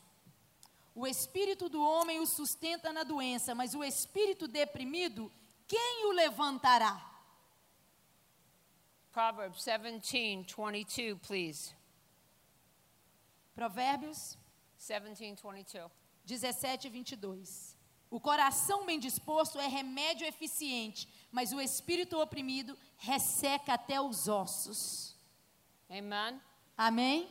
[0.94, 5.30] O espírito do homem o sustenta na doença, mas o espírito deprimido,
[5.66, 7.00] quem o levantará?
[9.12, 11.77] Proverbs 17:22, please.
[13.58, 14.38] Provérbios
[14.78, 15.90] 17:22.
[16.24, 17.76] 17, 22.
[18.08, 25.16] O coração bem disposto é remédio eficiente, mas o espírito oprimido resseca até os ossos.
[25.90, 26.40] Amen.
[26.76, 27.28] Amém?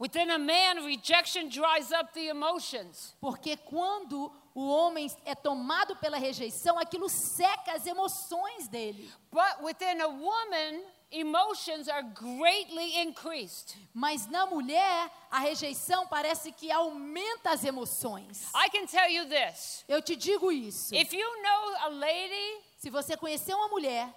[0.00, 3.14] Within a man, rejection dries up the emotions.
[3.20, 9.12] Porque quando o homem é tomado pela rejeição, aquilo seca as emoções dele.
[9.30, 13.76] But within a woman, emotions are greatly increased.
[13.94, 18.50] Mas na mulher, a rejeição parece que aumenta as emoções.
[18.54, 19.84] I can tell you this.
[19.88, 20.94] Eu te digo isso.
[20.94, 24.14] If you know a lady Se você conhecer uma mulher,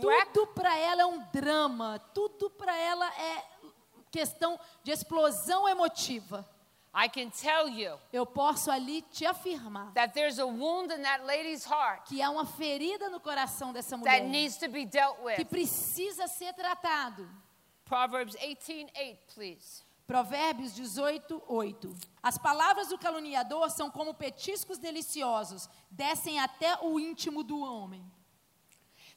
[0.00, 3.44] wreck, tudo para ela é um drama, tudo para ela é
[4.10, 6.48] questão de explosão emotiva.
[6.98, 11.24] I can tell you eu posso ali te afirmar that there's a wound in that
[11.26, 15.18] lady's heart que há uma ferida no coração dessa that mulher needs to be dealt
[15.18, 15.44] que with.
[15.44, 17.28] precisa ser tratado.
[17.84, 19.84] Proverbs 18:8, please.
[20.06, 21.94] Provérbios 18, 8.
[22.22, 28.04] As palavras do caluniador são como petiscos deliciosos, descem até o íntimo do homem.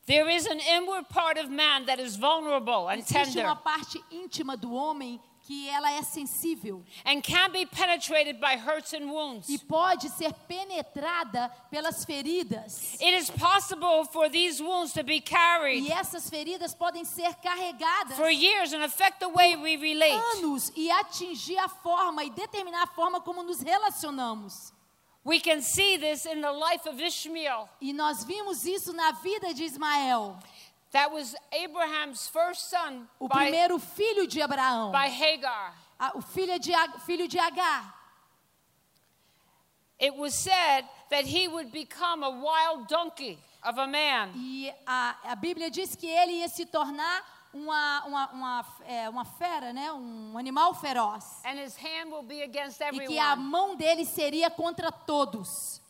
[0.05, 4.03] There is an inward part of man that is vulnerable and Existe tender uma parte
[4.11, 9.49] íntima do homem que ela é sensível and can be penetrated by hurts and wounds.
[9.49, 12.93] e pode ser penetrada pelas feridas.
[13.01, 18.15] It is possible for these wounds to be carried E essas feridas podem ser carregadas
[18.15, 20.21] for years and affect the way we relate.
[20.37, 24.71] anos e atingir a forma e determinar a forma como nos relacionamos.
[25.25, 27.67] We can see this in the life of Ishmael.
[27.81, 30.37] E nós vimos isso na vida de Ismael,
[30.91, 35.73] That was Abraham's first son o by, primeiro filho de Abraão, by Hagar.
[35.99, 36.71] a- o filho de,
[37.05, 37.93] filho de Agar.
[40.01, 44.31] It was said that he would become a wild donkey of a man.
[44.35, 47.21] E a, a Bíblia diz que ele ia se tornar
[47.53, 49.91] uma, uma, uma, é, uma fera, né?
[49.91, 51.23] um animal feroz.
[51.43, 53.43] And his hand will be against E que a everyone.
[53.51, 55.81] mão dele seria contra todos.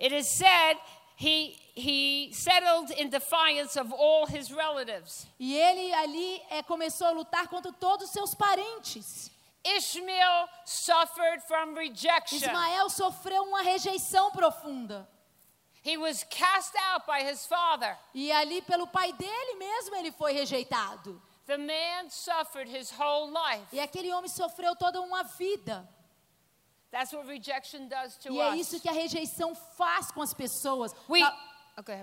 [0.00, 0.78] It is said
[1.18, 5.26] he, he settled in defiance of all his relatives.
[5.38, 9.30] E ele ali é, começou a lutar contra todos os seus parentes.
[9.62, 12.38] Ishmael suffered from rejection.
[12.38, 15.06] Ismael sofreu uma rejeição profunda.
[15.82, 17.96] He was cast out by his father.
[18.14, 21.20] E ali, pelo pai dele mesmo, ele foi rejeitado.
[21.46, 23.66] The man suffered his whole life.
[23.72, 25.86] E aquele homem sofreu toda uma vida.
[26.90, 30.94] That's what rejection does to E é isso que a rejeição faz com as pessoas.
[31.08, 31.20] We,
[31.78, 32.02] Okay.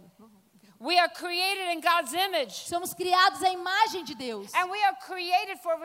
[0.80, 2.52] we are created in God's image.
[2.68, 4.54] Somos criados à imagem de Deus.
[4.54, 5.78] And we are created for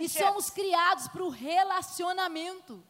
[0.00, 2.82] E somos criados para o relacionamento.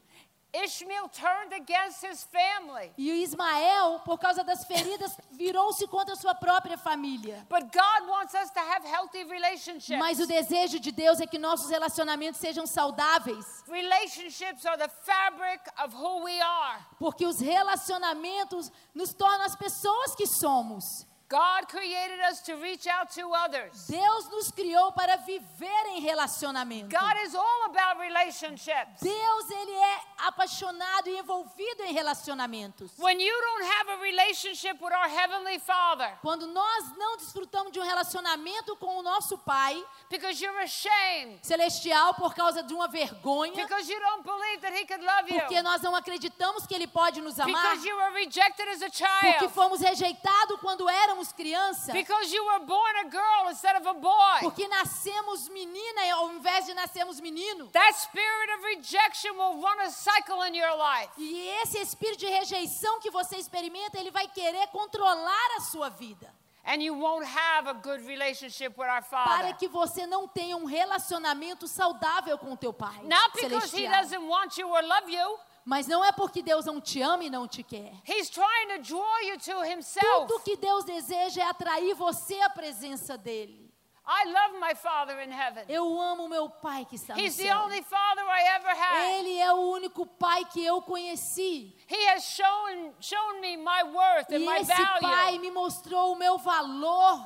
[0.52, 2.92] Ishmael turned against his family.
[2.98, 7.46] E o Ismael, por causa das feridas, virou-se contra a sua própria família.
[7.48, 9.98] But God wants us to have healthy relationships.
[9.98, 13.44] Mas o desejo de Deus é que nossos relacionamentos sejam saudáveis.
[13.68, 16.80] Relationships are the fabric of who we are.
[16.98, 21.06] Porque os relacionamentos nos tornam as pessoas que somos.
[21.30, 23.86] God created us to reach out to others.
[23.86, 26.90] Deus nos criou para viver em relacionamento.
[26.90, 29.00] God is all about relationships.
[29.00, 32.90] Deus, ele é apaixonado e envolvido em relacionamentos.
[32.98, 37.78] When you don't have a relationship with our Heavenly Father Quando nós não desfrutamos de
[37.78, 43.54] um relacionamento com o nosso Pai because you're ashamed, celestial por causa de uma vergonha,
[43.54, 46.88] because you don't believe that He could love you, porque nós não acreditamos que ele
[46.88, 51.19] pode nos amar, because you were rejected as a porque child, fomos rejeitados quando éramos
[51.32, 54.38] criança, because you were born a girl instead of a boy.
[54.40, 57.66] porque nascemos menina ao invés de nascermos menino.
[57.72, 61.10] That spirit of rejection will run a cycle in your life.
[61.18, 66.32] E esse espírito de rejeição que você experimenta, ele vai querer controlar a sua vida.
[66.62, 69.56] And you won't have a good relationship with our Para Father.
[69.56, 73.92] que você não tenha um relacionamento saudável com o teu Pai Not because He celestial.
[74.02, 75.38] doesn't want you or love you.
[75.64, 77.92] Mas não é porque Deus não te ama e não te quer.
[78.08, 80.26] He's trying to draw you to Himself.
[80.26, 83.68] Tudo que Deus deseja é atrair você à presença dele.
[84.12, 85.64] I love my Father in heaven.
[85.68, 87.60] Eu amo meu Pai que está no He's the céu.
[87.60, 89.18] only Father I ever had.
[89.18, 91.76] Ele é o único Pai que eu conheci.
[91.88, 95.40] He has shown, shown me my worth and E my esse Pai value.
[95.40, 97.20] me mostrou o meu valor.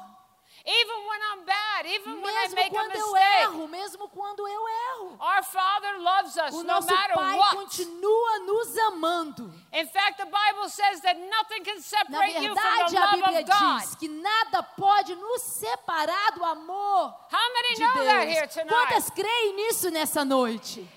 [0.67, 4.09] Even when I'm bad, even when I Mesmo make a quando eu mistake, erro, mesmo
[4.09, 5.17] quando eu erro.
[5.21, 7.55] our Father loves us O no nosso matter Pai what.
[7.57, 9.53] continua nos amando.
[9.75, 13.01] In fact, the Bible says that nothing can Na separate you from verdade, the a
[13.01, 13.81] love Bíblia of God.
[13.83, 18.55] diz que nada pode nos separar do amor How many de know that here Deus.
[18.55, 18.71] tonight?
[18.71, 20.89] Quantas creem nisso nessa noite?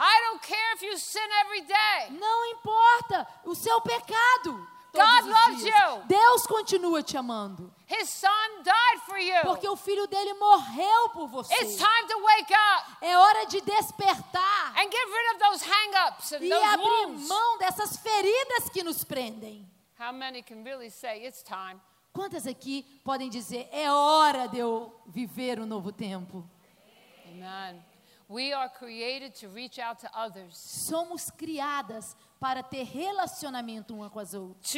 [0.00, 2.18] I don't care if you sin every day.
[2.18, 4.66] Não importa o seu pecado.
[4.94, 6.02] God loves you.
[6.06, 7.72] Deus continua te amando.
[7.86, 9.40] His son died for you.
[9.42, 11.52] Porque o filho dele morreu por você.
[11.54, 16.32] It's time to wake up É hora de despertar and get rid of those hang-ups
[16.32, 17.28] and e those abrir wounds.
[17.28, 19.66] mão dessas feridas que nos prendem.
[19.98, 21.80] How many can really say it's time?
[22.12, 26.46] Quantas aqui podem dizer, é hora de eu viver um novo tempo?
[27.26, 27.82] Amen.
[28.28, 30.56] We are created to reach out to others,
[30.88, 34.72] Somos criadas para ter relacionamento uma com as outras.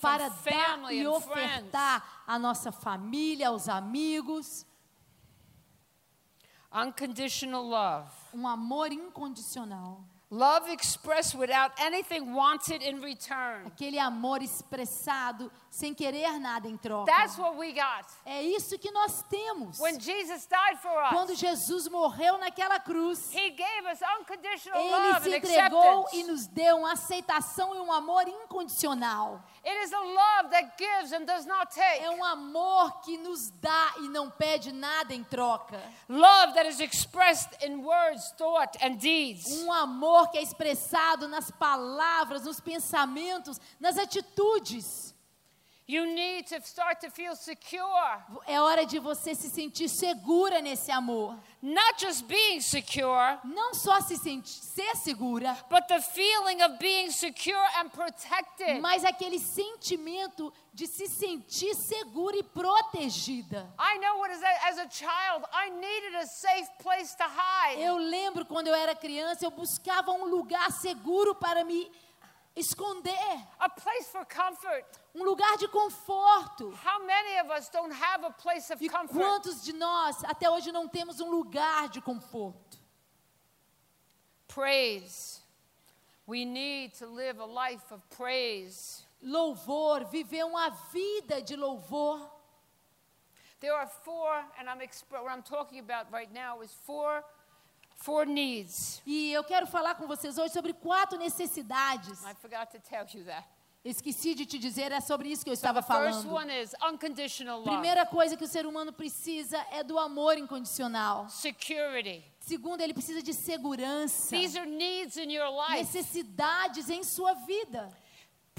[0.00, 4.66] Para dar e ofertar à nossa família, aos amigos,
[6.74, 8.10] Unconditional love.
[8.34, 10.02] um amor incondicional.
[10.30, 13.64] Love expressed without anything wanted in return.
[13.66, 17.10] Aquele amor expressado sem querer nada em troca.
[17.10, 18.04] That's what we got.
[18.26, 19.78] É isso que nós temos.
[19.80, 24.90] When Jesus died for Quando us, Jesus morreu naquela cruz, He gave us unconditional Ele
[24.90, 26.22] love se and entregou e acceptance.
[26.24, 29.42] nos deu uma aceitação e um amor incondicional.
[29.64, 32.04] It is a love that gives and does not take.
[32.04, 35.80] É um amor que nos dá e não pede nada em troca.
[36.06, 39.44] Love that is expressed in words, thought, and deeds.
[39.62, 45.14] Um amor que é expressado nas palavras, nos pensamentos, nas atitudes.
[45.90, 48.22] You need to start to feel secure.
[48.46, 51.34] É hora de você se sentir segura nesse amor.
[51.62, 57.10] Not just being secure, Não só se sentir ser segura, but the feeling of being
[57.10, 58.80] secure and protected.
[58.82, 63.66] mas aquele sentimento de se sentir segura e protegida.
[63.78, 67.80] I know what is as a child, I needed a safe place to hide.
[67.80, 71.90] Eu lembro quando eu era criança, eu buscava um lugar seguro para me
[72.58, 74.84] esconder, A place for comfort.
[75.14, 76.70] um lugar de conforto.
[76.84, 79.14] How many of us don't have a place of E comfort?
[79.16, 82.78] quantos de nós até hoje não temos um lugar de conforto?
[84.48, 85.40] Praise.
[86.26, 89.04] We need to live a life of praise.
[89.22, 92.20] Louvor, viver uma vida de louvor.
[93.60, 94.78] There are four, and I'm
[95.10, 97.24] what I'm talking about right now is four,
[97.98, 99.02] four needs.
[99.06, 102.22] E eu quero falar com vocês hoje sobre quatro necessidades.
[102.24, 103.44] I forgot to tell you that.
[103.84, 106.34] Esqueci de te dizer, é sobre isso que eu The estava first falando.
[106.34, 111.28] one is unconditional love, Primeira coisa que o ser humano precisa é do amor incondicional.
[111.30, 112.22] security.
[112.40, 115.76] Segundo, ele precisa de segurança, These are needs in your life.
[115.78, 117.88] necessidades em sua vida.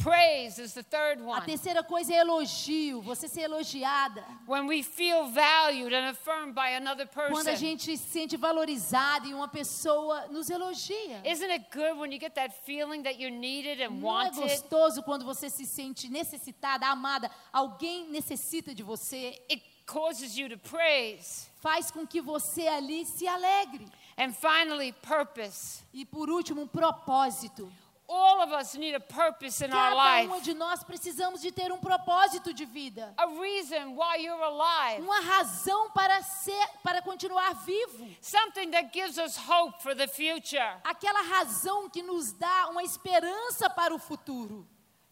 [0.04, 1.46] Praise is the third A one.
[1.46, 4.24] terceira coisa é elogio, você ser elogiada.
[4.48, 7.56] When we feel valued and affirmed by another Quando a person.
[7.56, 11.22] gente se sente valorizada e uma pessoa nos elogia.
[11.26, 14.42] Isn't it good when you get that feeling that you're needed and Não é wanted?
[14.42, 20.58] gostoso quando você se sente necessitada, amada, alguém necessita de você, It causes you to
[20.58, 21.48] praise.
[21.62, 23.86] faz com que você ali se alegre.
[24.18, 25.82] And finally, purpose.
[25.94, 27.72] E por último, um propósito.
[28.12, 29.96] All of us need a purpose in our Cada
[30.26, 30.42] uma life.
[30.44, 33.14] de nós precisamos de ter um propósito de vida.
[33.16, 35.04] A reason why you're alive.
[35.04, 38.08] Uma razão para ser, para continuar vivo.
[38.20, 40.60] Something that gives us hope for the future.
[40.84, 44.68] Aquela razão que nos dá uma esperança para o futuro.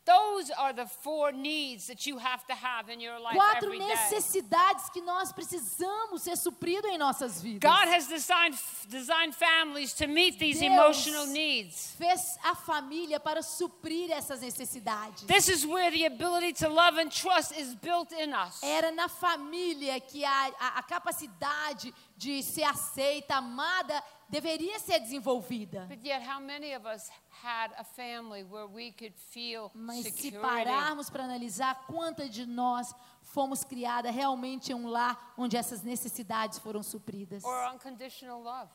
[0.08, 4.90] Those are the four needs that you have to have in your life Quatro necessidades
[4.94, 7.60] que nós precisamos ser suprido em nossas vidas.
[7.60, 8.58] God has designed,
[8.90, 11.94] designed families to meet these Deus emotional needs.
[11.98, 15.24] fez a família para suprir essas necessidades.
[15.28, 18.64] This is where the ability to love and trust is built in us.
[18.64, 25.86] Era na família que a, a, a capacidade de ser aceita, amada, deveria ser desenvolvida.
[25.88, 27.10] But yet, how many of us
[27.44, 32.94] had a family where we could feel Mas se pararmos para analisar quantas de nós
[33.22, 37.44] fomos criadas realmente em um lar onde essas necessidades foram supridas.
[37.44, 38.72] Or unconditional love.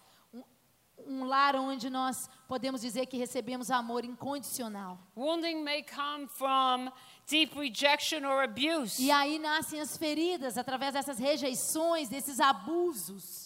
[1.04, 4.98] Um lar onde nós podemos dizer que recebemos amor incondicional.
[5.16, 6.92] Wounding may come from
[7.26, 9.02] deep rejection or abuse.
[9.02, 13.41] E aí nascem as feridas através dessas rejeições, desses abusos.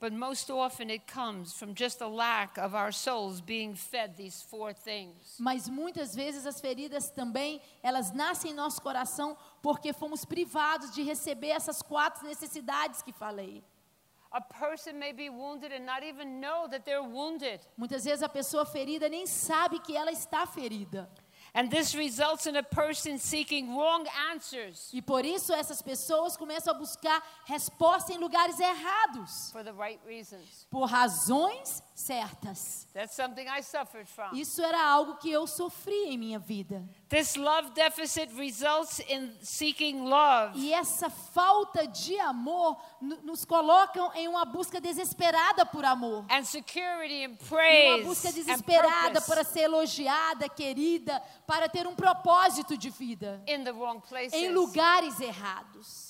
[0.00, 4.42] But most often it comes from just a lack of our souls being fed these
[4.42, 5.36] four things.
[5.40, 11.02] Mas muitas vezes as feridas também, elas nascem em nosso coração porque fomos privados de
[11.02, 13.64] receber essas quatro necessidades que falei.
[14.30, 17.60] A person may be wounded and not even know that they're wounded.
[17.76, 21.10] Muitas vezes a pessoa ferida nem sabe que ela está ferida.
[21.58, 26.72] And this results in a person seeking wrong answers E por isso essas pessoas começam
[26.72, 30.68] a buscar resposta em lugares errados, for the right reasons.
[30.70, 32.86] por razões certas.
[32.94, 34.36] That's something I suffered from.
[34.36, 36.88] Isso era algo que eu sofri em minha vida.
[37.08, 40.52] This love deficit results in seeking love.
[40.58, 46.26] E essa falta de amor no- nos colocam em uma busca desesperada por amor.
[46.30, 51.94] and security and Em uma praise busca desesperada para ser elogiada, querida, para ter um
[51.94, 54.34] propósito de vida in the wrong places.
[54.34, 56.07] em lugares errados.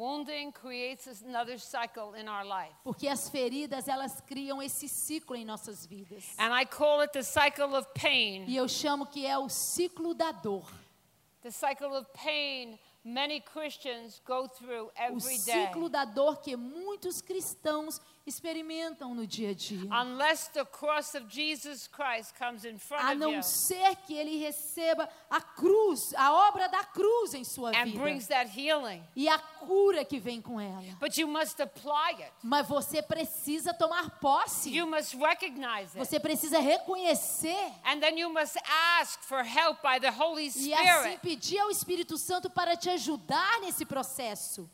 [0.00, 2.72] Wounding creates another cycle in our life.
[2.82, 6.24] Porque as feridas, elas criam esse ciclo em nossas vidas.
[6.38, 8.46] And I call it the cycle of pain.
[8.48, 10.66] E eu chamo que é o ciclo da dor.
[11.42, 15.66] The cycle of pain many Christians go through O every day.
[15.66, 19.88] ciclo da dor que muitos cristãos experimentam no dia a dia.
[19.90, 24.36] unless the cross of Jesus Christ comes in front A não you ser que ele
[24.38, 27.98] receba a cruz, a obra da cruz em sua and vida.
[27.98, 29.02] brings that healing.
[29.16, 30.82] E a cura que vem com ela.
[31.00, 32.32] But you must apply it.
[32.42, 34.70] Mas você precisa tomar posse.
[34.70, 35.98] You must recognize it.
[35.98, 37.72] Você precisa reconhecer.
[37.84, 38.56] And then you must
[38.98, 41.20] ask for help by the Holy E assim Spirit.
[41.20, 44.68] pedir ao Espírito Santo para te ajudar nesse processo.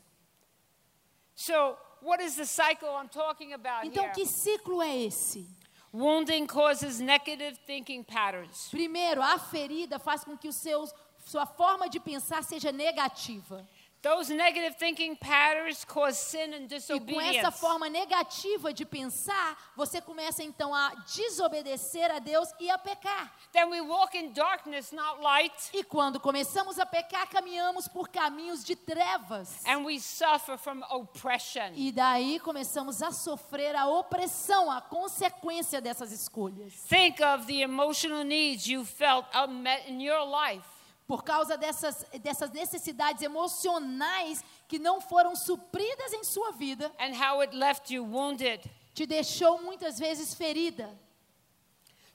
[1.35, 4.13] So, what is the cycle I'm talking about Então, here?
[4.13, 5.47] que ciclo é esse?
[5.93, 8.69] Wounding causes negative thinking patterns.
[8.69, 10.93] Primeiro, a ferida faz com que os seus,
[11.25, 13.65] sua forma de pensar seja negativa.
[14.03, 17.37] Those negative thinking patterns cause sin and E com disobedience.
[17.39, 23.33] essa forma negativa de pensar, você começa então a desobedecer a Deus e a pecar.
[23.51, 28.63] Then we walk in darkness, not light, E quando começamos a pecar, caminhamos por caminhos
[28.63, 29.65] de trevas.
[29.65, 31.71] and we suffer from oppression.
[31.75, 36.73] E daí começamos a sofrer a opressão, a consequência dessas escolhas.
[36.87, 40.65] Think of the emotional needs you felt unmet in your life.
[41.07, 47.41] Por causa dessas, dessas necessidades emocionais que não foram supridas em sua vida, and how
[47.41, 48.69] it left you wounded.
[48.93, 50.99] te deixou muitas vezes ferida.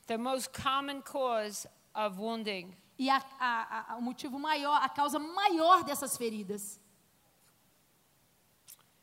[0.06, 5.18] The most common cause of wounding E a, a, a, o motivo maior, a causa
[5.18, 6.78] maior dessas feridas.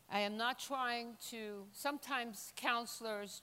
[0.10, 3.42] I am not trying to, sometimes counselors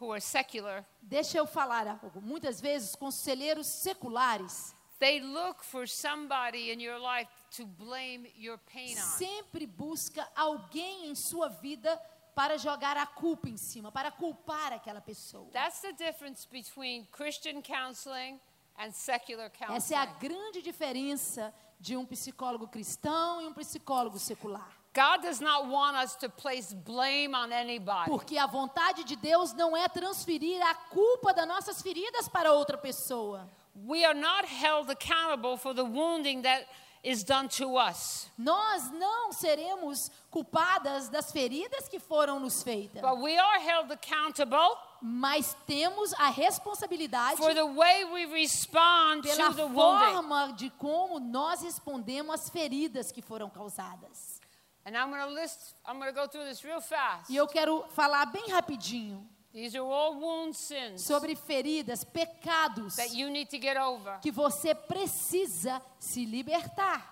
[0.00, 2.20] who are secular, Deixa eu falar algo.
[2.20, 8.96] Muitas vezes, conselheiros seculares they look for somebody in your life to blame your pain
[8.96, 9.02] on.
[9.02, 12.00] sempre busca alguém em sua vida
[12.34, 15.50] para jogar a culpa em cima, para culpar aquela pessoa.
[15.52, 18.38] That's the difference between Christian counseling
[18.78, 20.28] and secular Essa é a counseling.
[20.28, 24.70] grande diferença de um psicólogo cristão e um psicólogo secular.
[24.94, 28.08] God does not want us to place blame on anybody.
[28.08, 32.76] Porque a vontade de Deus não é transferir a culpa das nossas feridas para outra
[32.76, 33.48] pessoa.
[33.86, 36.66] We are not held accountable for the wounding that
[37.02, 38.28] is done to us.
[38.38, 44.76] Nós não seremos culpadas das feridas que foram nos feitas, But we are held accountable
[45.00, 50.14] mas temos a responsabilidade for the way we respond pela to the wounding.
[50.14, 54.40] forma de como nós respondemos às feridas que foram causadas.
[54.84, 57.30] And I'm going to list, I'm going to go through this real fast.
[57.30, 63.14] E eu quero falar bem rapidinho These are all wound sins sobre feridas, pecados that
[63.14, 64.18] you need to get over.
[64.20, 67.02] que você precisa se libertar.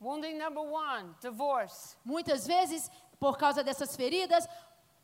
[0.00, 1.96] Wounding number one, divorce.
[2.04, 4.48] Muitas vezes, por causa dessas feridas,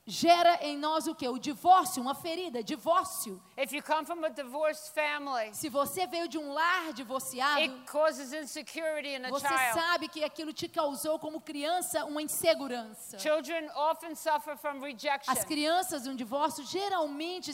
[0.07, 1.27] gera em nós o que?
[1.29, 3.43] O divórcio, uma ferida, divórcio.
[3.57, 9.49] If you come from a divorced family, Se você veio de um lar divorciado, você
[9.49, 9.75] child.
[9.75, 13.19] sabe que aquilo te causou como criança uma insegurança.
[13.19, 15.33] Children often suffer from rejection.
[15.33, 17.53] As crianças de um divórcio geralmente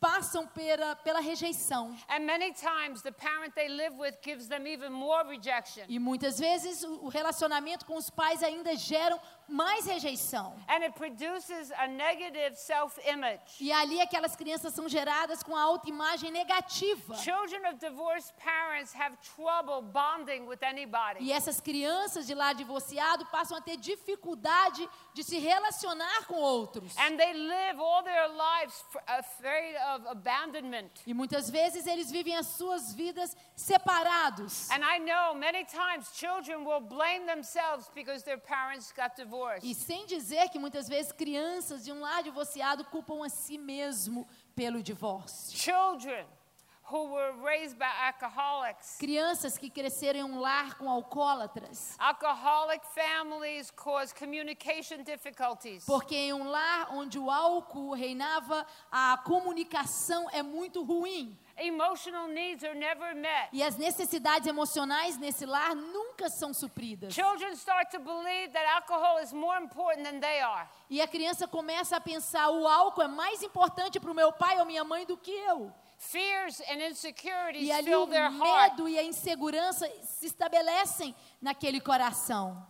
[0.00, 1.96] passam pela, pela rejeição.
[2.08, 5.84] And many times the parent they live with gives them even more rejection.
[5.88, 10.54] E muitas vezes o o relacionamento com os pais ainda geram mais rejeição.
[10.68, 13.42] And it produces a negative self image.
[13.60, 17.16] E ali aquelas crianças são geradas com a autoimagem negativa.
[17.16, 21.20] Children of divorced parents have trouble bonding with anybody.
[21.20, 26.96] E essas crianças de lar divorciado passam a ter dificuldade de se relacionar com outros.
[26.98, 31.02] And they live all their lives afraid of abandonment.
[31.06, 34.70] E muitas vezes eles vivem as suas vidas separados.
[34.70, 39.33] And I know many times children will blame themselves because their parents got divorced.
[39.62, 44.26] E sem dizer que muitas vezes crianças de um lar divorciado culpam a si mesmo
[44.54, 45.56] pelo divórcio.
[45.56, 46.26] Children
[46.90, 48.98] who were raised by alcoholics.
[48.98, 51.96] Crianças que cresceram em um lar com alcoólatras.
[51.98, 55.84] Alcoholic families cause communication difficulties.
[55.86, 61.38] Porque em um lar onde o álcool reinava, a comunicação é muito ruim.
[61.56, 63.48] Emotional needs are never met.
[63.52, 67.14] E as necessidades emocionais nesse lar nunca são supridas.
[67.14, 70.68] Children start to believe that alcohol is more important than they are.
[70.90, 74.58] E a criança começa a pensar: o álcool é mais importante para o meu pai
[74.58, 75.72] ou minha mãe do que eu.
[75.96, 78.72] Fears and insecurities E ali fill o heart.
[78.72, 82.66] medo e a insegurança se estabelecem naquele coração.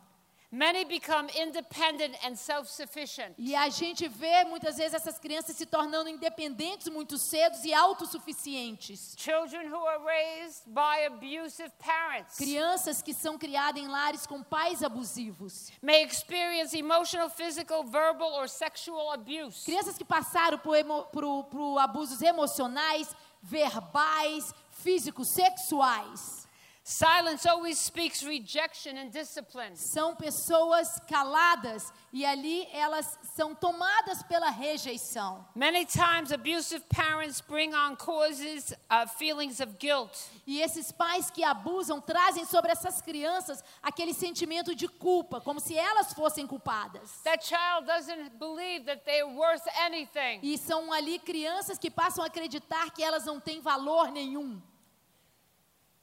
[0.55, 3.35] Many become independent and self-sufficient.
[3.37, 9.17] E a gente vê muitas vezes essas crianças se tornando independentes muito cedo e autossuficientes.
[9.19, 14.81] Children who are raised by abusive parents Crianças que são criadas em lares com pais
[14.85, 15.73] abusivos.
[15.83, 19.65] may experience emotional, physical, verbal, or sexual abuse.
[19.65, 20.77] Crianças que passaram por,
[21.11, 23.09] por, por abusos emocionais,
[23.43, 26.44] verbais, físicos, sexuais.
[26.87, 29.75] Silence always speaks rejection and discipline.
[29.75, 35.47] São pessoas caladas e ali elas são tomadas pela rejeição.
[35.55, 40.15] Many times, abusive parents bring on causes of feelings of guilt.
[40.47, 45.75] E esses pais que abusam trazem sobre essas crianças aquele sentimento de culpa, como se
[45.75, 47.23] elas fossem culpadas.
[47.25, 50.41] That child doesn't believe that they're worth anything.
[50.43, 54.61] E são ali crianças que passam a acreditar que elas não têm valor nenhum.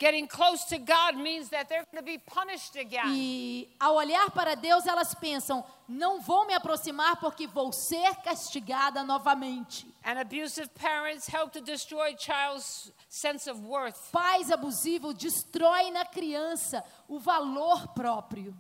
[0.02, 3.06] Getting close to God means that they're going to be punished again.
[3.14, 9.04] E ao olhar para Deus, elas pensam: não vou me aproximar porque vou ser castigada
[9.04, 9.86] novamente.
[10.04, 14.12] And abusive parents help to destroy child's sense of worth.
[14.12, 18.56] Pais abusivos destroem na criança o valor próprio.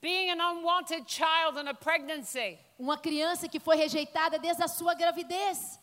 [0.00, 2.58] Being an unwanted child in a pregnancy.
[2.78, 5.78] Uma criança que foi rejeitada desde a sua gravidez.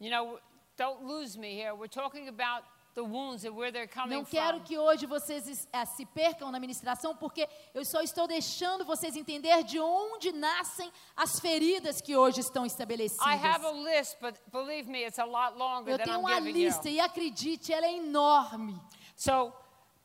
[0.00, 0.38] You know,
[0.76, 1.74] don't lose me here.
[1.74, 2.62] We're talking about
[2.94, 4.64] the wounds and where they're coming Não quero from.
[4.66, 9.62] que hoje vocês eh, se percam na ministração, porque eu só estou deixando vocês entender
[9.64, 13.24] de onde nascem as feridas que hoje estão estabelecidas.
[13.26, 16.24] I have a list, but believe me, it's a lot longer Eu than tenho I'm
[16.24, 16.96] uma giving lista you.
[16.96, 18.80] e acredite, ela é enorme.
[19.16, 19.52] So,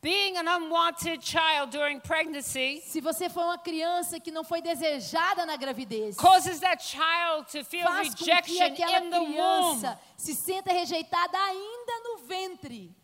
[0.04, 5.46] being an unwanted child during pregnancy Se você foi uma criança que não foi desejada
[5.46, 9.32] na gravidez, causes that child to feel faz com que rejection aquela in the womb.
[9.32, 12.94] criança se sinta rejeitada ainda no ventre.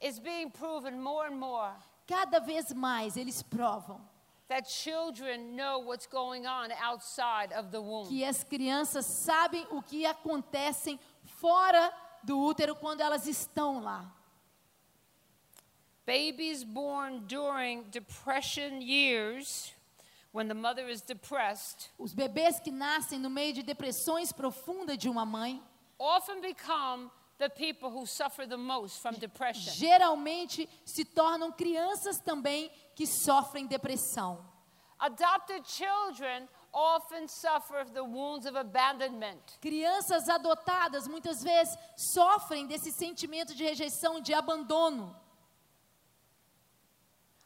[0.00, 1.72] It's being proven more and more
[2.06, 4.00] Cada vez mais eles provam
[4.46, 8.06] that children know what's going on outside of the womb.
[8.06, 11.00] que as crianças sabem o que acontecem
[11.40, 11.92] fora
[12.22, 14.04] do útero quando elas estão lá.
[16.06, 19.72] Babies born during depression years,
[20.32, 25.08] when the mother is depressed, Os bebês que nascem no meio de depressões profundas de
[25.08, 25.62] uma mãe,
[25.98, 29.72] often become the people who suffer the most from depression.
[29.72, 34.44] geralmente se tornam crianças também que sofrem depressão.
[35.00, 39.58] Adopted children often suffer the wounds of abandonment.
[39.60, 45.12] Crianças adotadas muitas vezes sofrem desse sentimento de rejeição, de abandono.
[45.12, 47.43] One child in the family receives an unfair measure of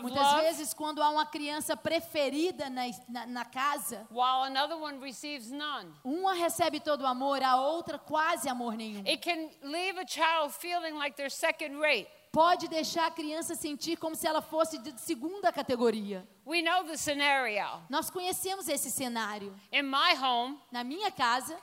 [0.00, 5.50] Muitas vezes, quando há uma criança preferida na, na, na casa, while another one receives
[5.50, 5.92] none.
[6.02, 9.00] uma recebe todo o amor, a outra quase amor nenhum.
[9.06, 12.08] It can leave a child feeling like they're second rate.
[12.32, 16.26] Pode deixar a criança sentir como se ela fosse de segunda categoria.
[16.46, 17.82] We know the scenario.
[17.90, 19.54] Nós conhecemos esse cenário.
[19.70, 21.54] In my home, Na minha casa,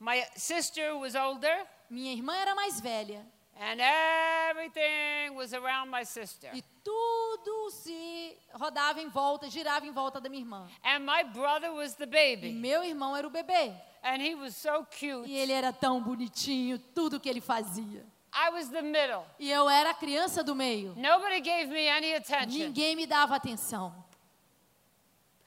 [0.00, 3.24] my sister was older, minha irmã era mais velha
[3.60, 6.50] and everything was around my sister.
[6.54, 10.68] e tudo se rodava em volta, girava em volta da minha irmã.
[10.84, 12.06] And my brother was the E
[12.36, 13.74] baby, meu irmão era o bebê.
[14.02, 15.28] and he was so cute.
[15.28, 18.06] E ele era tão bonitinho, tudo que ele fazia.
[18.32, 19.24] I was the middle.
[19.38, 20.94] E eu era a criança do meio.
[20.96, 22.68] Nobody gave me any attention.
[22.68, 23.92] Ninguém me dava atenção.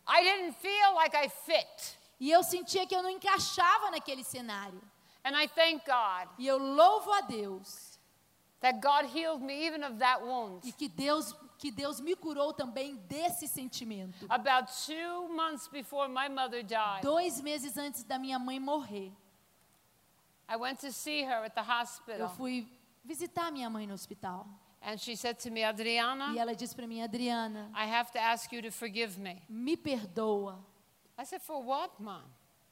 [0.07, 1.97] I didn't feel like I fit.
[2.19, 4.81] E eu sentia que eu não encaixava naquele cenário.
[5.23, 7.90] And I thank God E eu louvo a Deus.
[8.61, 10.63] That God healed me even of that wound.
[10.65, 14.25] E que Deus, que Deus me curou também desse sentimento.
[14.29, 19.11] About two months before my mother died, Dois meses antes da minha mãe morrer,
[20.47, 22.29] I went to see her at the eu hospital.
[22.37, 22.67] fui
[23.03, 24.45] visitar minha mãe no hospital.
[24.83, 28.19] And she said to me, Adriana, E ela disse para mim, Adriana, I have to
[28.19, 29.41] ask you to forgive me.
[29.47, 30.57] me perdoa.
[31.17, 32.23] I said, For what, Mom?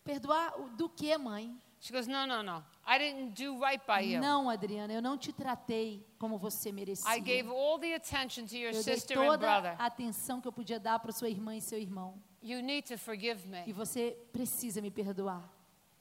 [0.03, 1.55] Perdoar do que, mãe?
[1.81, 2.63] She goes, No, no, no.
[2.85, 4.19] I didn't do right by you.
[4.19, 7.09] Não, Adriana, eu não te tratei como você merecia.
[7.15, 9.75] I gave all the attention to your Eu dei sister and toda brother.
[9.79, 12.21] a atenção que eu podia dar para sua irmã e seu irmão.
[12.43, 13.73] You need to forgive E me.
[13.73, 15.49] você precisa me perdoar.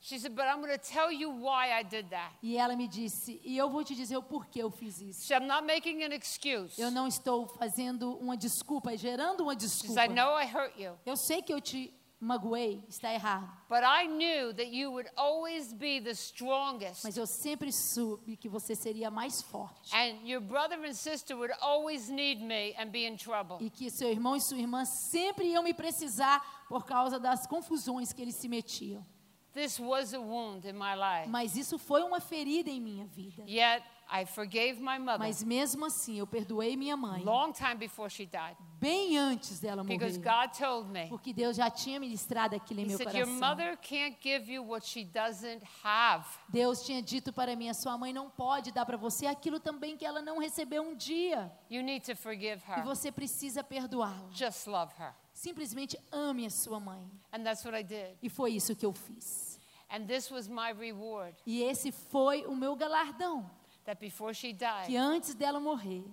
[0.01, 2.33] She said, But I'm going to tell you why I did that.
[2.41, 5.22] E ela me disse, e eu vou te dizer o porquê eu fiz isso.
[5.22, 6.81] She said, I'm not making an excuse.
[6.81, 10.05] Eu não estou fazendo uma desculpa, gerando uma She said, desculpa.
[10.05, 10.97] I know I hurt you.
[11.05, 13.49] Eu sei que eu te magoei, está errado.
[13.69, 17.05] But I knew that you would always be the strongest.
[17.05, 19.95] Mas eu sempre soube que você seria mais forte.
[19.95, 23.59] And your brother and sister would always need me and be in trouble.
[23.61, 28.12] E que seu irmão e sua irmã sempre iam me precisar por causa das confusões
[28.12, 29.05] que eles se metiam.
[29.55, 31.29] This was a wound in my life.
[31.29, 33.43] Mas isso foi uma ferida em minha vida.
[33.49, 38.09] Yet I forgave my mother Mas mesmo assim, eu perdoei minha mãe long time before
[38.09, 40.45] she died bem antes dela because morrer.
[40.47, 41.09] God told me.
[41.09, 43.41] Porque Deus já tinha ministrado aquilo em He meu said, Your coração.
[43.49, 46.25] mother can't give you what she doesn't have.
[46.49, 49.97] Deus tinha dito para mim: a sua mãe não pode dar para você aquilo também
[49.97, 51.53] que ela não recebeu um dia.
[51.71, 52.85] You need to forgive E her.
[52.85, 54.31] você precisa perdoá-la.
[54.33, 55.13] Just love her.
[55.35, 57.05] Simplesmente ame a sua mãe.
[57.33, 58.17] And that's what I did.
[58.23, 59.59] E foi isso que eu fiz.
[59.91, 63.51] And this was my reward E esse foi o meu galardão.
[63.89, 66.05] That before she Que died, antes dela morrer,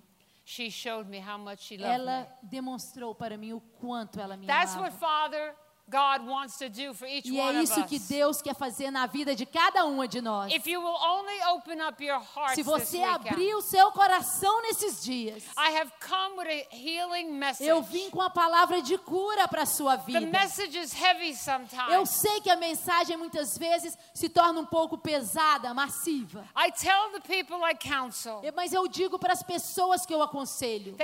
[0.44, 2.48] she showed me how much she loved ela me.
[2.50, 5.54] demonstrou para mim o quanto ela me That's what amava.
[5.88, 8.08] God wants to do for each E one é of isso que us.
[8.08, 10.52] Deus quer fazer na vida de cada uma de nós.
[10.52, 14.62] If you will only open up your hearts Se você weekend, abrir o seu coração
[14.62, 17.68] nesses dias, I have come with a healing message.
[17.68, 20.20] eu vim com a palavra de cura para a sua The vida.
[20.26, 22.10] message is heavy Eu sometimes.
[22.10, 26.44] sei que a mensagem muitas vezes se torna um pouco pesada, massiva.
[26.56, 30.20] I tell the people I counsel Eu- Mas eu digo para as pessoas que eu
[30.22, 30.96] aconselho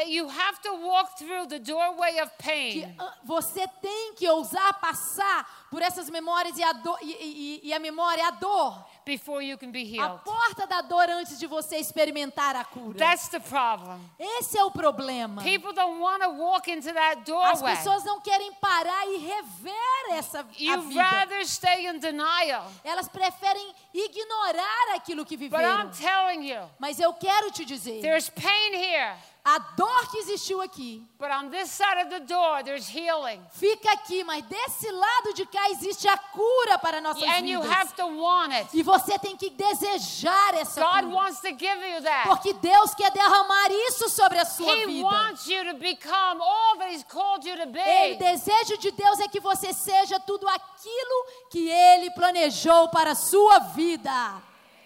[2.72, 7.60] que ah, você tem que ousar passar por essas memórias e a, dor, e, e-
[7.68, 10.20] e a memória, a dor, before you can be a healed.
[10.24, 12.98] porta da dor antes de você experimentar a cura.
[12.98, 13.98] That's the problem.
[14.18, 15.42] Esse é o problema.
[15.42, 17.76] People don't want to walk into that As doorway.
[17.76, 21.02] pessoas não querem parar e rever essa a You'd vida.
[21.02, 22.70] rather stay in denial.
[22.84, 25.86] Elas preferem ignorar aquilo que But viveram.
[25.86, 29.14] I'm telling you, Mas eu quero te dizer, there's pain here,
[29.44, 33.40] a dor que existiu aqui but on this side of the door, there's healing.
[33.50, 37.76] fica aqui, mas desse lado de cá existe a cura para nossas And you vidas.
[37.76, 38.68] have to want it.
[38.72, 41.14] E você tem que desejar essa God cura.
[41.16, 42.28] wants to give you that.
[42.28, 45.04] Porque Deus quer derramar isso sobre a sua He vida.
[45.06, 49.26] wants you to become all that He's called you to O desejo de Deus é
[49.28, 54.12] que você seja tudo aquilo que Ele planejou para a sua vida.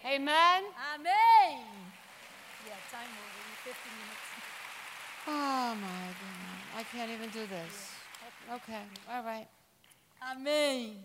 [0.03, 0.65] Amen.
[0.95, 1.76] Amém.
[5.27, 6.79] Oh my God.
[6.79, 7.93] I can't even do this.
[8.55, 8.83] Okay.
[9.11, 9.49] All right.
[10.22, 10.97] Amém.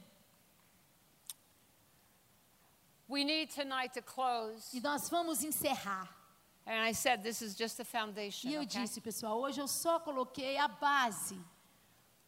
[3.07, 4.69] We need tonight to close.
[4.73, 6.07] E nós vamos encerrar.
[6.65, 8.49] And I said this is just the foundation.
[8.49, 8.81] E eu okay?
[8.81, 11.37] disse, pessoal, hoje eu só coloquei a base.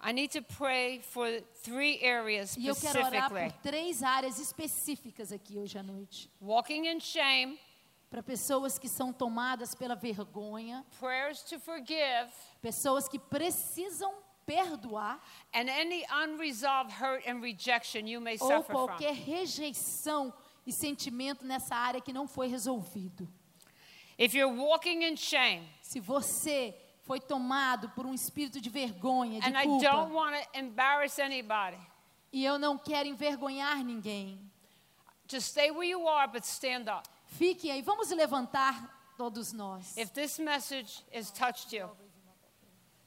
[0.01, 5.31] I need to pray for three areas E eu quero orar por três áreas específicas
[5.31, 6.29] aqui hoje à noite.
[6.41, 7.57] Walking in shame,
[8.14, 14.14] Para pessoas que são tomadas pela vergonha, prayers to forgive, pessoas que precisam
[14.45, 15.20] perdoar.
[15.51, 18.76] And any unresolved hurt and rejection you may ou from.
[18.76, 20.32] qualquer rejeição
[20.64, 23.28] e sentimento nessa área que não foi resolvido.
[24.20, 29.47] If you're walking in shame, Se você foi tomado por um espírito de vergonha, de
[29.47, 31.80] and I culpa, don't want to embarrass anybody,
[32.32, 34.39] e eu não quero envergonhar ninguém,
[35.28, 37.09] just stay where you are, but stand up.
[37.38, 39.95] Fique aí, vamos levantar todos nós.
[39.97, 41.89] If this message has touched you,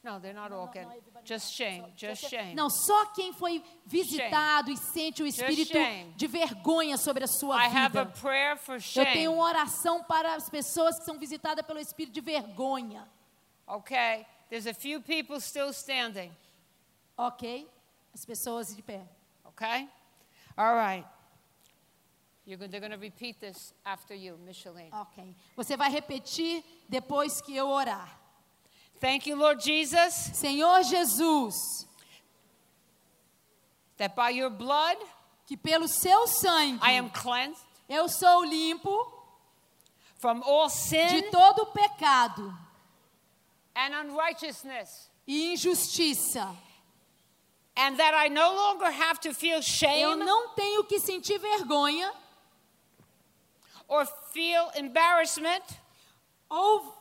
[0.05, 1.03] no, they're not all getting.
[1.24, 2.55] Just shame, just shame.
[2.55, 6.12] Não, só quem foi visitado e sente o espírito shame.
[6.14, 8.20] de vergonha sobre a sua I have a vida.
[8.20, 9.12] prayer for Eu shame.
[9.12, 13.09] tenho uma oração para as pessoas que são visitadas pelo espírito de vergonha.
[13.66, 16.31] Okay, there's a few people still standing.
[17.16, 17.68] Ok?
[18.14, 19.03] As pessoas de pé.
[19.47, 19.89] Okay,
[20.57, 21.05] all right.
[22.47, 24.90] You're go- they're going to repeat this after you, Micheline.
[24.92, 25.34] Ok.
[25.57, 28.09] Você vai repetir depois que eu orar.
[29.01, 31.86] Thank you, Lord Jesus, Senhor Jesus,
[33.99, 34.97] that by your blood
[35.47, 39.12] que pelo seu sangue I am cleansed eu sou limpo
[40.18, 42.53] from all de sin todo o pecado
[43.76, 46.57] and unrighteousness, e injustiça.
[47.76, 52.11] and that I no longer have to feel Eu shame não tenho que sentir vergonha
[53.89, 55.62] or feel embarrassment
[56.51, 56.95] ou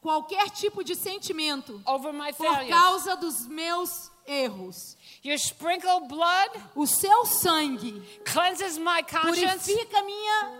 [0.00, 2.70] qualquer tipo de sentimento over my por failures.
[2.70, 4.96] causa dos meus erros.
[5.24, 10.50] Your sprinkled blood O seu sangue cleanses my conscience purifica minha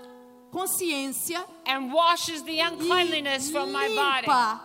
[0.53, 4.27] consciência and washes the uncleanliness from my body.
[4.27, 4.61] limpa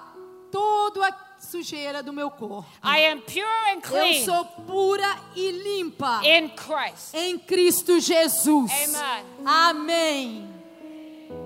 [0.52, 2.66] toda a sujeira do meu corpo.
[2.84, 7.14] I am pure and Eu clean sou pura e limpa in Christ.
[7.14, 8.72] em Cristo Jesus.
[8.72, 9.26] Amen.
[9.46, 10.55] Amém.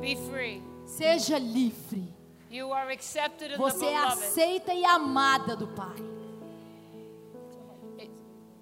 [0.01, 0.61] Be free.
[0.85, 2.03] Seja livre.
[2.51, 5.95] You are accepted in the Você é aceita e amada do Pai.
[7.99, 8.11] It-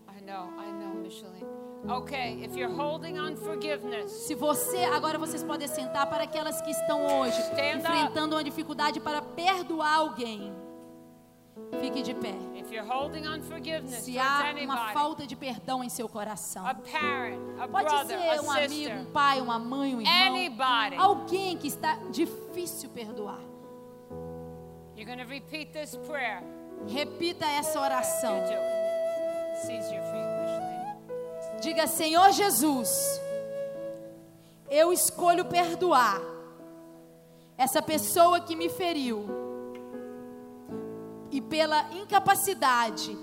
[0.09, 1.45] I know, I know, Micheline.
[1.89, 6.71] Okay, if you're holding on forgiveness, Se você, agora vocês podem sentar para aquelas que
[6.71, 7.77] estão hoje Stand up.
[7.79, 10.51] enfrentando uma dificuldade para perdoar alguém.
[11.81, 12.33] Fique de pé.
[13.87, 16.63] Se há uma falta de perdão em seu coração,
[17.71, 22.89] pode ser um amigo, um pai, uma mãe, um irmão, anybody, alguém que está difícil
[22.89, 23.39] perdoar.
[26.87, 28.35] Repita essa oração.
[31.61, 33.21] Diga, Senhor Jesus,
[34.69, 36.21] eu escolho perdoar
[37.57, 39.46] essa pessoa que me feriu
[41.31, 43.17] e pela incapacidade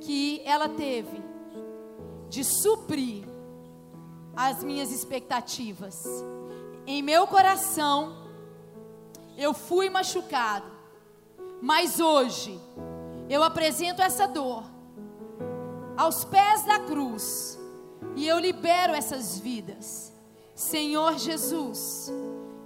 [0.00, 1.22] que ela teve
[2.28, 3.24] de suprir
[4.34, 6.04] as minhas expectativas.
[6.86, 8.16] Em meu coração,
[9.36, 10.70] eu fui machucado,
[11.60, 12.58] mas hoje
[13.28, 14.64] eu apresento essa dor
[15.96, 17.58] aos pés da cruz
[18.16, 20.12] e eu libero essas vidas.
[20.54, 22.12] Senhor Jesus,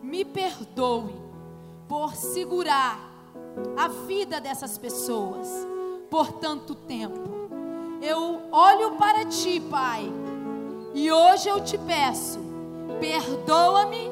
[0.03, 1.14] me perdoe
[1.89, 3.13] por segurar
[3.76, 5.49] a vida dessas pessoas
[6.11, 7.49] por tanto tempo.
[8.01, 10.11] Eu olho para ti, Pai,
[10.95, 12.39] e hoje eu te peço,
[13.01, 14.11] perdoa-me,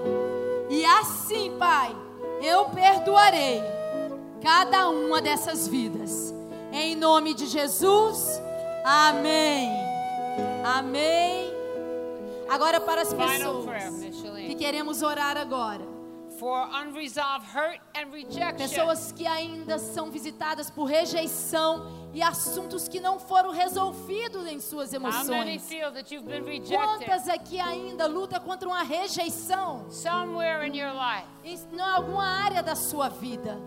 [0.71, 1.95] e assim, Pai,
[2.43, 3.63] eu perdoarei
[4.41, 6.35] cada uma dessas vidas.
[6.73, 8.41] Em nome de Jesus,
[8.85, 9.71] amém.
[10.65, 11.53] Amém.
[12.49, 13.67] Agora para as pessoas
[14.35, 15.92] que queremos orar agora.
[18.57, 24.93] Pessoas que ainda são visitadas por rejeição e assuntos que não foram resolvidos em suas
[24.93, 25.67] emoções.
[25.69, 30.93] feel that you've been rejected Quantas aqui ainda luta contra uma rejeição somewhere in your
[30.93, 31.27] life?
[31.45, 33.59] em alguma área da sua vida?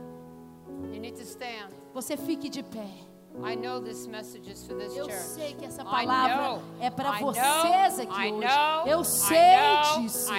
[0.91, 1.69] You need to stand.
[1.93, 3.04] Você fique de pé.
[3.43, 6.61] I know this message is for this Eu sei que essa I palavra know.
[6.79, 8.47] é para I vocês know, aqui I hoje.
[8.47, 10.29] know, Eu I sei know, disso.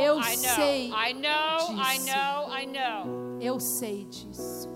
[0.00, 1.48] Eu sei disso.
[3.40, 4.68] Eu sei disso.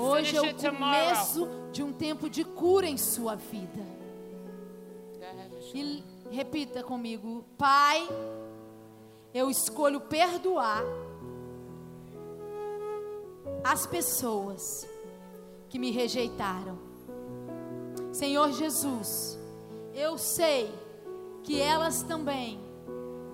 [0.00, 3.82] Hoje é o começo de um tempo de cura em sua vida.
[5.72, 8.06] E repita comigo: Pai,
[9.32, 10.82] eu escolho perdoar
[13.64, 14.86] as pessoas
[15.70, 16.78] que me rejeitaram.
[18.12, 19.38] Senhor Jesus,
[19.94, 20.72] eu sei
[21.42, 22.60] que elas também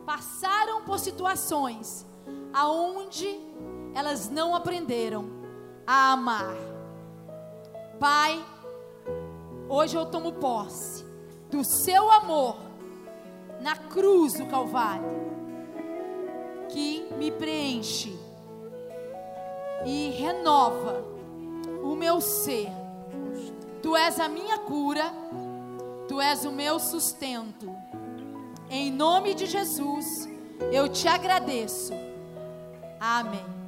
[0.07, 2.07] passaram por situações
[2.53, 3.41] aonde
[3.93, 5.29] elas não aprenderam
[5.85, 6.55] a amar.
[7.99, 8.43] Pai,
[9.69, 11.05] hoje eu tomo posse
[11.51, 12.57] do seu amor
[13.61, 15.11] na cruz do Calvário,
[16.69, 18.30] que me preenche
[19.85, 21.05] e renova
[21.83, 22.69] o meu ser.
[23.83, 25.13] Tu és a minha cura,
[26.09, 27.71] tu és o meu sustento.
[28.69, 30.29] Em nome de Jesus,
[30.73, 31.93] eu te agradeço.
[33.01, 33.60] Amém.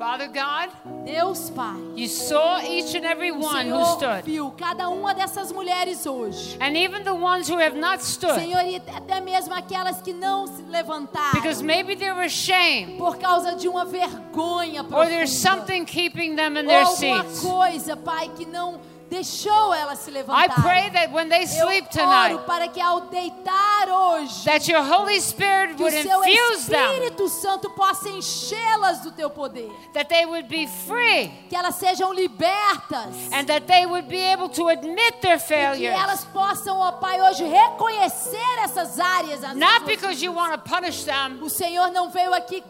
[0.00, 0.70] Father God,
[1.04, 4.24] Deus Pai, you saw each and every one who Senhor stood.
[4.24, 6.56] viu cada uma dessas mulheres hoje.
[6.58, 8.34] And even the ones who have not stood.
[8.34, 11.32] Senhor, e até mesmo aquelas que não se levantaram.
[11.34, 12.96] Because maybe they were ashamed.
[12.96, 15.66] por causa de uma vergonha Or there's profunda.
[15.66, 17.40] something keeping them in ou their alguma seats.
[17.42, 18.80] coisa, Pai, que não
[19.10, 20.62] deixou ela se I levantar.
[20.62, 24.82] pray that when they sleep Eu tonight, oro para que ao deitar hoje, that your
[24.82, 29.70] Holy Spirit que o would seu infuse them, Espírito Santo possa enchê-las do teu poder,
[29.92, 33.14] that they would be free, que elas sejam libertas.
[33.32, 35.94] and that they would be able to admit their Que failures.
[35.98, 39.40] elas possam, ó Pai, hoje reconhecer essas áreas.
[39.40, 42.62] nas Not because you want to punish them, O Senhor não veio aqui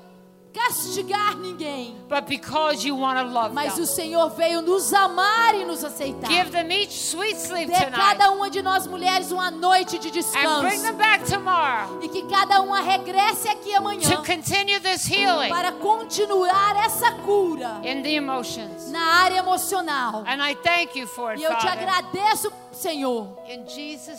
[0.53, 3.85] castigar ninguém, but because you want to love mas them.
[3.85, 6.29] o Senhor veio nos amar e nos aceitar.
[6.31, 10.09] Give them each sweet sleep Dê tonight, cada uma de nós mulheres uma noite de
[10.09, 10.83] and bring descanso.
[10.83, 15.73] them back tomorrow E que cada uma regresse aqui amanhã to continue this healing para
[15.73, 18.91] continuar essa cura in the emotions.
[18.91, 20.25] na área emocional.
[20.27, 21.83] And I thank you for it, E eu te Father.
[21.89, 23.37] agradeço, Senhor,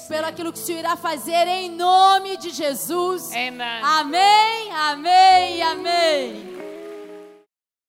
[0.07, 3.31] pelo aquilo que o Senhor irá fazer em nome de Jesus.
[3.31, 3.61] Amen.
[3.81, 6.60] Amém, amém, amém.